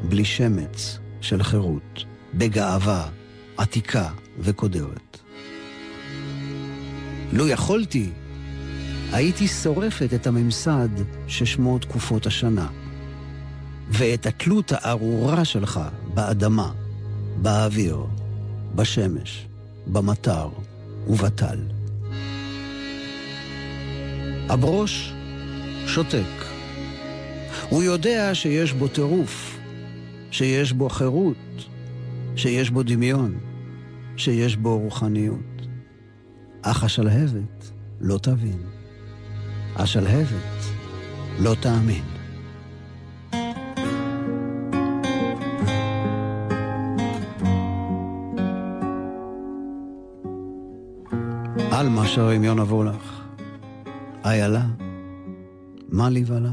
בלי 0.08 0.24
שמץ 0.24 0.98
של 1.20 1.42
חירות, 1.42 2.04
בגאווה 2.34 3.08
עתיקה 3.56 4.10
וקודרת. 4.38 5.18
לו 7.32 7.48
יכולתי, 7.48 8.10
הייתי 9.12 9.48
שורפת 9.48 10.14
את 10.14 10.26
הממסד 10.26 10.88
ששמו 11.26 11.78
תקופות 11.78 12.26
השנה, 12.26 12.66
ואת 13.88 14.26
התלות 14.26 14.72
הארורה 14.74 15.44
שלך 15.44 15.80
באדמה, 16.14 16.72
באוויר, 17.42 18.06
בשמש, 18.74 19.46
במטר 19.86 20.48
ובטל. 21.08 21.58
הברוש 24.48 25.12
שותק. 25.86 26.44
הוא 27.68 27.82
יודע 27.82 28.34
שיש 28.34 28.72
בו 28.72 28.88
טירוף, 28.88 29.58
שיש 30.30 30.72
בו 30.72 30.88
חירות, 30.88 31.66
שיש 32.36 32.70
בו 32.70 32.82
דמיון, 32.82 33.38
שיש 34.16 34.56
בו 34.56 34.78
רוחניות. 34.78 35.66
אך 36.62 36.84
השלהבת 36.84 37.70
לא 38.00 38.18
תבין. 38.18 38.58
השלהבת 39.78 40.64
לא 41.38 41.54
תאמין. 41.60 42.04
על 51.72 51.88
מה 51.88 52.06
שרים 52.06 52.44
יונה 52.44 52.62
וולך, 52.62 53.22
איילה, 54.24 54.62
מה 55.88 56.10
לי 56.10 56.24
ולה? 56.26 56.50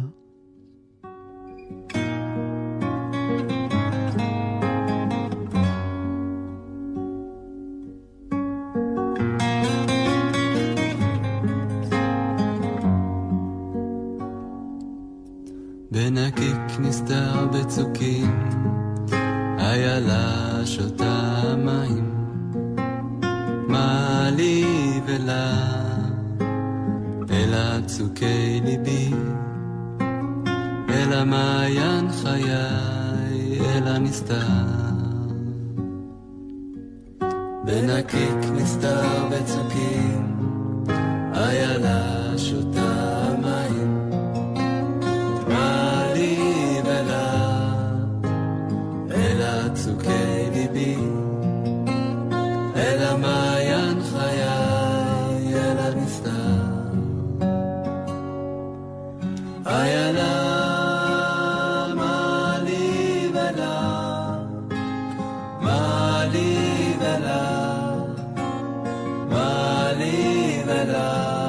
לי 70.73 71.42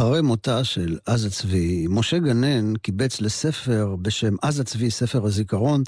אחרי 0.00 0.22
מותה 0.22 0.64
של 0.64 0.98
עזה 1.06 1.30
צבי, 1.30 1.86
משה 1.88 2.18
גנן 2.18 2.76
קיבץ 2.76 3.20
לספר 3.20 3.96
בשם 4.02 4.34
עזה 4.42 4.64
צבי, 4.64 4.90
ספר 4.90 5.26
הזיכרון, 5.26 5.82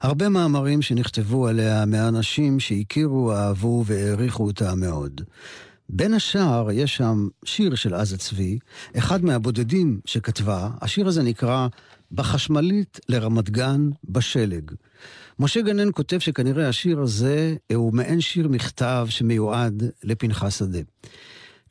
הרבה 0.00 0.28
מאמרים 0.28 0.82
שנכתבו 0.82 1.48
עליה 1.48 1.86
מאנשים 1.86 2.60
שהכירו, 2.60 3.32
אהבו 3.32 3.84
והעריכו 3.86 4.44
אותה 4.44 4.74
מאוד. 4.74 5.20
בין 5.88 6.14
השאר, 6.14 6.70
יש 6.72 6.96
שם 6.96 7.28
שיר 7.44 7.74
של 7.74 7.94
עזה 7.94 8.18
צבי, 8.18 8.58
אחד 8.98 9.24
מהבודדים 9.24 10.00
שכתבה, 10.04 10.68
השיר 10.80 11.08
הזה 11.08 11.22
נקרא 11.22 11.68
"בחשמלית 12.12 13.00
לרמת 13.08 13.50
גן 13.50 13.90
בשלג". 14.04 14.70
משה 15.38 15.60
גנן 15.60 15.88
כותב 15.92 16.18
שכנראה 16.18 16.68
השיר 16.68 17.00
הזה 17.00 17.54
הוא 17.74 17.94
מעין 17.94 18.20
שיר 18.20 18.48
מכתב 18.48 19.06
שמיועד 19.10 19.82
לפנחס 20.04 20.58
שדה. 20.58 20.80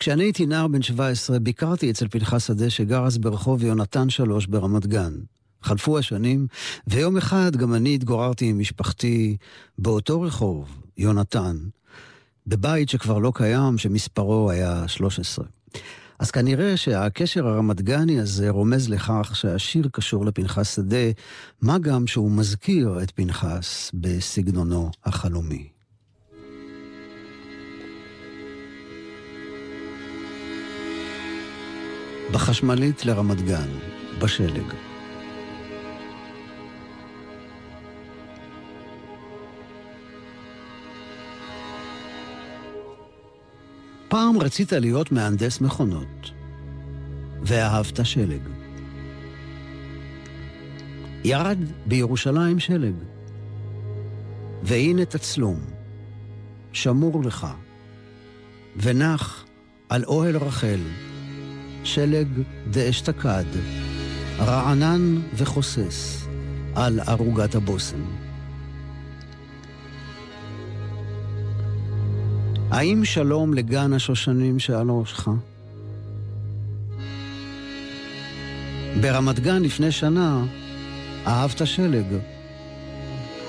כשאני 0.01 0.23
הייתי 0.23 0.45
נער 0.45 0.67
בן 0.67 0.81
17, 0.81 1.39
ביקרתי 1.39 1.91
אצל 1.91 2.07
פנחס 2.07 2.47
שדה 2.47 2.69
שגר 2.69 3.05
אז 3.05 3.17
ברחוב 3.17 3.63
יונתן 3.63 4.09
3 4.09 4.47
ברמת 4.47 4.87
גן. 4.87 5.13
חלפו 5.61 5.97
השנים, 5.97 6.47
ויום 6.87 7.17
אחד 7.17 7.55
גם 7.55 7.73
אני 7.73 7.95
התגוררתי 7.95 8.45
עם 8.45 8.59
משפחתי 8.59 9.37
באותו 9.77 10.21
רחוב, 10.21 10.81
יונתן, 10.97 11.57
בבית 12.47 12.89
שכבר 12.89 13.17
לא 13.17 13.31
קיים, 13.35 13.77
שמספרו 13.77 14.51
היה 14.51 14.87
13. 14.87 15.45
אז 16.19 16.31
כנראה 16.31 16.77
שהקשר 16.77 17.47
הרמת 17.47 17.81
גני 17.81 18.19
הזה 18.19 18.49
רומז 18.49 18.89
לכך 18.89 19.31
שהשיר 19.33 19.87
קשור 19.91 20.25
לפנחס 20.25 20.75
שדה, 20.75 21.11
מה 21.61 21.77
גם 21.77 22.07
שהוא 22.07 22.31
מזכיר 22.31 22.99
את 23.03 23.11
פנחס 23.11 23.91
בסגנונו 23.93 24.91
החלומי. 25.05 25.70
בחשמלית 32.31 33.05
לרמת 33.05 33.41
גן, 33.41 33.69
בשלג. 34.19 34.73
פעם 44.07 44.37
רצית 44.39 44.73
להיות 44.73 45.11
מהנדס 45.11 45.61
מכונות, 45.61 46.31
ואהבת 47.41 47.99
שלג. 48.03 48.41
ירד 51.23 51.57
בירושלים 51.85 52.59
שלג, 52.59 52.95
והנה 54.63 55.05
תצלום, 55.05 55.59
שמור 56.73 57.23
לך, 57.23 57.47
ונח 58.77 59.45
על 59.89 60.03
אוהל 60.05 60.37
רחל, 60.37 60.79
שלג 61.83 62.27
דאשתקד, 62.71 63.43
רענן 64.39 65.21
וחוסס 65.35 66.27
על 66.75 66.99
ערוגת 66.99 67.55
הבושם. 67.55 68.01
האם 72.71 73.05
שלום 73.05 73.53
לגן 73.53 73.93
השושנים 73.93 74.59
שעל 74.59 74.89
ראשך? 74.89 75.27
ברמת 79.01 79.39
גן 79.39 79.61
לפני 79.61 79.91
שנה 79.91 80.45
אהבת 81.27 81.67
שלג. 81.67 82.05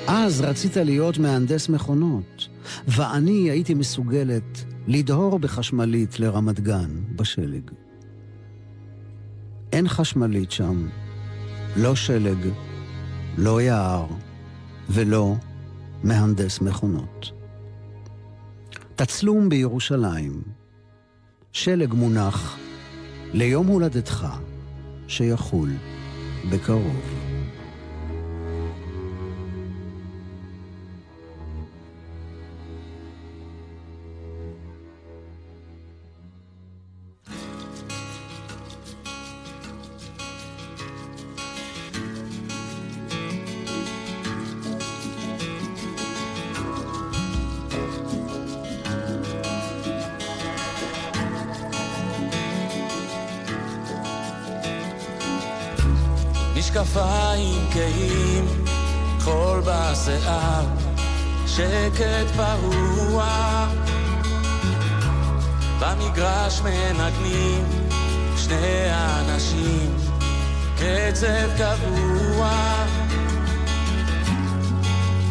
אז 0.06 0.40
רצית 0.40 0.76
להיות 0.76 1.18
מהנדס 1.18 1.68
מכונות, 1.68 2.48
ואני 2.88 3.50
הייתי 3.50 3.74
מסוגלת 3.74 4.64
לדהור 4.86 5.38
בחשמלית 5.38 6.20
לרמת 6.20 6.60
גן 6.60 6.90
בשלג. 7.16 7.81
אין 9.72 9.88
חשמלית 9.88 10.50
שם, 10.50 10.88
לא 11.76 11.94
שלג, 11.94 12.48
לא 13.38 13.60
יער 13.60 14.06
ולא 14.88 15.34
מהנדס 16.04 16.60
מכונות. 16.60 17.32
תצלום 18.96 19.48
בירושלים, 19.48 20.42
שלג 21.52 21.94
מונח 21.94 22.56
ליום 23.32 23.66
הולדתך 23.66 24.26
שיחול 25.08 25.70
בקרוב. 26.50 27.31
משקפיים 56.82 57.66
כהים, 57.72 58.64
חול 59.20 59.62
בשיער, 59.66 60.64
שקט 61.46 62.30
פרוע. 62.36 63.66
במגרש 65.80 66.60
מנגנים 66.60 67.64
שני 68.36 68.88
אנשים, 68.90 69.96
קצב 70.76 71.50
קבוע. 71.58 72.50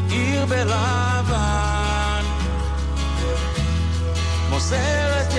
עיר 0.10 0.45
בלבן, 0.45 2.24
כמו 4.47 4.60
סרט 4.60 5.34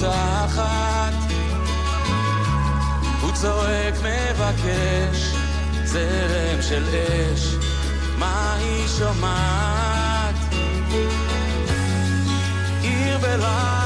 פותחת, 0.00 1.12
הוא 3.20 3.32
צועק 3.32 3.94
מבקש 3.94 5.34
זרם 5.84 6.62
של 6.62 6.84
אש 6.84 7.54
מה 8.18 8.56
היא 8.58 8.88
שומעת? 8.88 10.34
עיר 12.82 13.18
בלבן, 13.18 13.77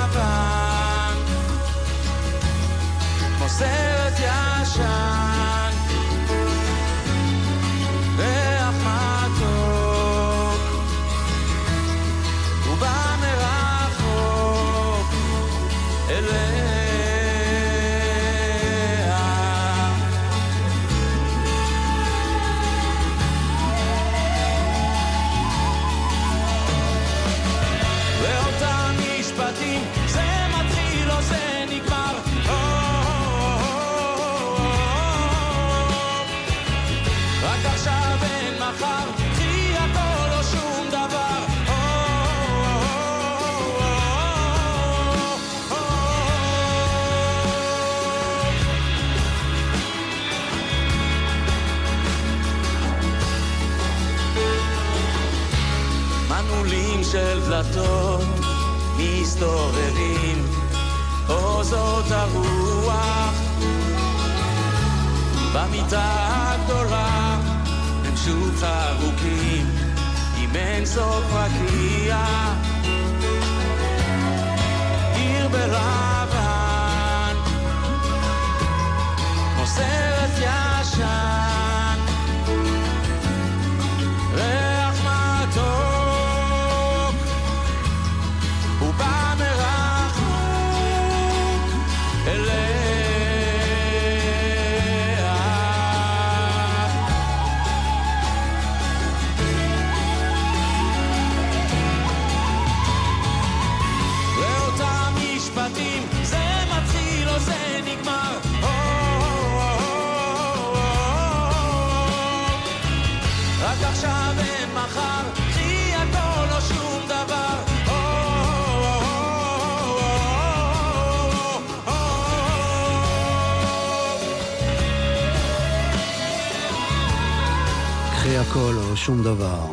הכל 128.43 128.75
או 128.77 128.97
שום 128.97 129.23
דבר. 129.23 129.67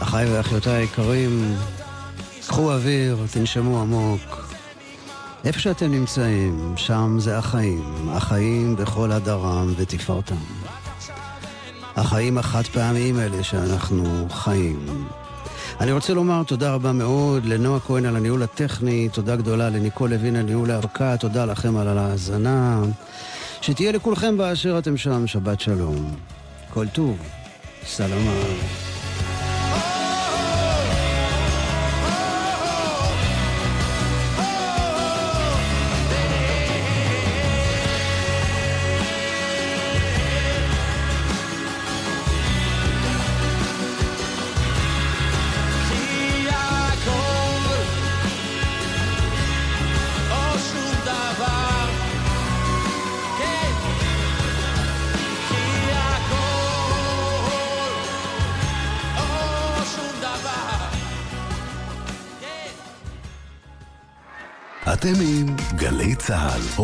אחיי 0.00 0.32
ואחיותיי 0.32 0.72
היקרים, 0.72 1.54
קחו 2.46 2.72
אוויר, 2.72 3.16
תנשמו 3.32 3.80
עמוק. 3.80 4.52
איפה 5.44 5.58
שאתם 5.58 5.90
נמצאים, 5.90 6.74
שם 6.76 7.16
זה 7.18 7.38
החיים. 7.38 8.08
החיים 8.12 8.76
בכל 8.76 9.12
הדרם 9.12 9.72
ותפארתם. 9.76 10.36
החיים 11.96 12.38
החד 12.38 12.62
פעמיים 12.62 13.18
האלה 13.18 13.42
שאנחנו 13.42 14.26
חיים. 14.30 15.06
אני 15.80 15.92
רוצה 15.92 16.14
לומר 16.14 16.42
תודה 16.42 16.74
רבה 16.74 16.92
מאוד 16.92 17.44
לנועה 17.44 17.80
כהן 17.80 18.06
על 18.06 18.16
הניהול 18.16 18.42
הטכני, 18.42 19.08
תודה 19.12 19.36
גדולה 19.36 19.70
לניקול 19.70 20.10
לוין 20.10 20.36
על 20.36 20.42
ניהול 20.42 20.70
ההרקה, 20.70 21.16
תודה 21.16 21.44
לכם 21.44 21.76
על 21.76 21.98
ההאזנה. 21.98 22.82
שתהיה 23.60 23.92
לכולכם 23.92 24.36
באשר 24.36 24.78
אתם 24.78 24.96
שם, 24.96 25.26
שבת 25.26 25.60
שלום. 25.60 26.14
כל 26.70 26.86
טוב, 26.88 27.18
Salomon. 27.86 28.83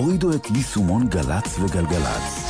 הורידו 0.01 0.33
את 0.33 0.47
יישומון 0.55 1.09
גל"צ 1.09 1.59
וגלגלצ. 1.59 2.50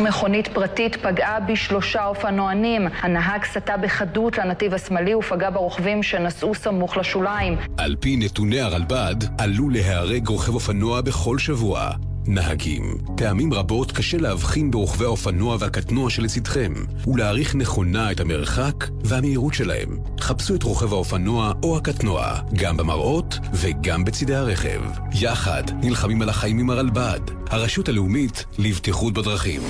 מכונית 0.00 0.48
פרטית 0.48 0.96
פגעה 0.96 1.40
בשלושה 1.40 2.06
אופנוענים. 2.06 2.88
הנהג 3.02 3.44
סטה 3.44 3.76
בחדות 3.76 4.38
לנתיב 4.38 4.74
השמאלי 4.74 5.14
ופגע 5.14 5.50
ברוכבים 5.50 6.02
שנסעו 6.02 6.54
סמוך 6.54 6.96
לשוליים. 6.96 7.56
על 7.78 7.96
פי 8.00 8.16
נתוני 8.16 8.60
הרלב"ד, 8.60 9.16
עלול 9.38 9.72
להיהרג 9.72 10.28
רוכב 10.28 10.54
אופנוע 10.54 11.00
בכל 11.00 11.38
שבוע. 11.38 11.90
נהגים, 12.28 12.98
פעמים 13.16 13.52
רבות 13.52 13.92
קשה 13.92 14.18
להבחין 14.18 14.70
ברוכבי 14.70 15.04
האופנוע 15.04 15.56
והקטנוע 15.60 16.10
שלצדכם, 16.10 16.72
ולהעריך 17.06 17.54
נכונה 17.54 18.12
את 18.12 18.20
המרחק 18.20 18.84
והמהירות 19.04 19.54
שלהם. 19.54 19.98
חפשו 20.20 20.54
את 20.54 20.62
רוכב 20.62 20.92
האופנוע 20.92 21.52
או 21.62 21.76
הקטנוע, 21.76 22.40
גם 22.54 22.76
במראות 22.76 23.38
וגם 23.52 24.04
בצידי 24.04 24.34
הרכב. 24.34 24.80
יחד 25.12 25.62
נלחמים 25.82 26.22
על 26.22 26.28
החיים 26.28 26.58
עם 26.58 26.70
הרלב"ד, 26.70 27.20
הרשות 27.50 27.88
הלאומית 27.88 28.44
לבטיחות 28.58 29.14
בדרכים. 29.14 29.60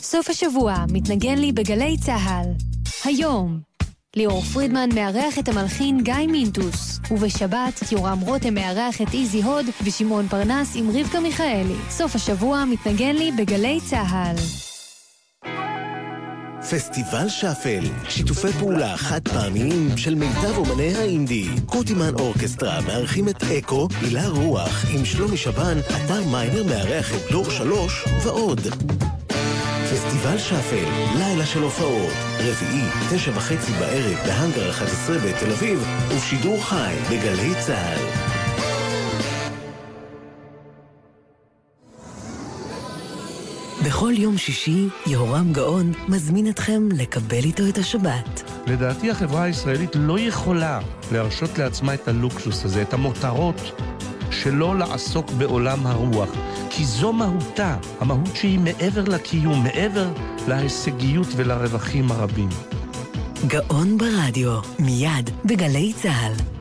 סוף 0.00 0.30
השבוע 0.30 0.84
מתנגן 0.92 1.38
לי 1.38 1.52
בגלי 1.52 1.96
צה"ל. 1.98 2.46
היום, 3.04 3.60
ליאור 4.16 4.42
פרידמן 4.42 4.88
מארח 4.94 5.38
את 5.38 5.48
המלחין 5.48 6.00
גיא 6.02 6.14
מינטוס, 6.14 7.00
ובשבת 7.10 7.92
יורם 7.92 8.20
רותם 8.20 8.54
מארח 8.54 9.02
את 9.02 9.14
איזי 9.14 9.42
הוד 9.42 9.66
ושמעון 9.84 10.28
פרנס 10.28 10.76
עם 10.76 10.90
רבקה 10.90 11.20
מיכאלי. 11.20 11.74
סוף 11.90 12.14
השבוע 12.14 12.64
מתנגן 12.64 13.16
לי 13.16 13.32
בגלי 13.32 13.78
צה"ל. 13.90 14.36
פסטיבל 16.70 17.28
שפל, 17.28 17.84
שיתופי 18.08 18.52
פעולה 18.52 18.96
חד 18.96 19.28
פעמיים 19.28 19.96
של 19.96 20.14
מיטב 20.14 20.56
אומני 20.56 20.94
האינדי. 20.94 21.48
קוטימן 21.66 22.14
אורקסטרה 22.14 22.80
מארחים 22.80 23.28
את 23.28 23.42
אקו, 23.42 23.88
הילה 24.00 24.28
רוח 24.28 24.84
עם 24.94 25.04
שלומי 25.04 25.36
שבן, 25.36 25.78
אתר 25.78 26.24
מיינר 26.24 26.64
מארח 26.64 27.14
את 27.14 27.32
דור 27.32 27.50
שלוש 27.50 28.04
ועוד. 28.22 28.60
פסטיבל 29.96 30.38
שפל, 30.38 30.84
לילה 31.18 31.46
של 31.46 31.62
הופעות, 31.62 32.12
רביעי, 32.38 32.88
תשע 33.10 33.30
וחצי 33.34 33.72
בערב 33.72 34.18
בהאנגר 34.26 34.70
11 34.70 35.18
בתל 35.18 35.52
אביב, 35.52 35.86
ובשידור 36.08 36.64
חי 36.64 36.94
בגלי 37.10 37.54
צה"ל. 37.66 37.98
בכל 43.86 44.12
יום 44.16 44.38
שישי, 44.38 44.88
יהורם 45.06 45.52
גאון 45.52 45.92
מזמין 46.08 46.48
אתכם 46.50 46.88
לקבל 46.96 47.44
איתו 47.44 47.62
את 47.68 47.78
השבת. 47.78 48.50
לדעתי 48.66 49.10
החברה 49.10 49.42
הישראלית 49.42 49.90
לא 49.94 50.18
יכולה 50.18 50.80
להרשות 51.12 51.58
לעצמה 51.58 51.94
את 51.94 52.08
הלוקסוס 52.08 52.64
הזה, 52.64 52.82
את 52.82 52.94
המותרות, 52.94 53.80
שלא 54.30 54.78
לעסוק 54.78 55.30
בעולם 55.30 55.86
הרוח. 55.86 56.28
כי 56.70 56.84
זו 56.84 57.12
מהותה, 57.12 57.76
המהות 58.00 58.36
שהיא 58.36 58.58
מעבר 58.58 59.04
לקיום, 59.04 59.62
מעבר 59.64 60.08
להישגיות 60.48 61.26
ולרווחים 61.36 62.12
הרבים. 62.12 62.48
גאון 63.46 63.98
ברדיו, 63.98 64.60
מיד 64.78 65.30
בגלי 65.44 65.92
צה"ל. 65.92 66.55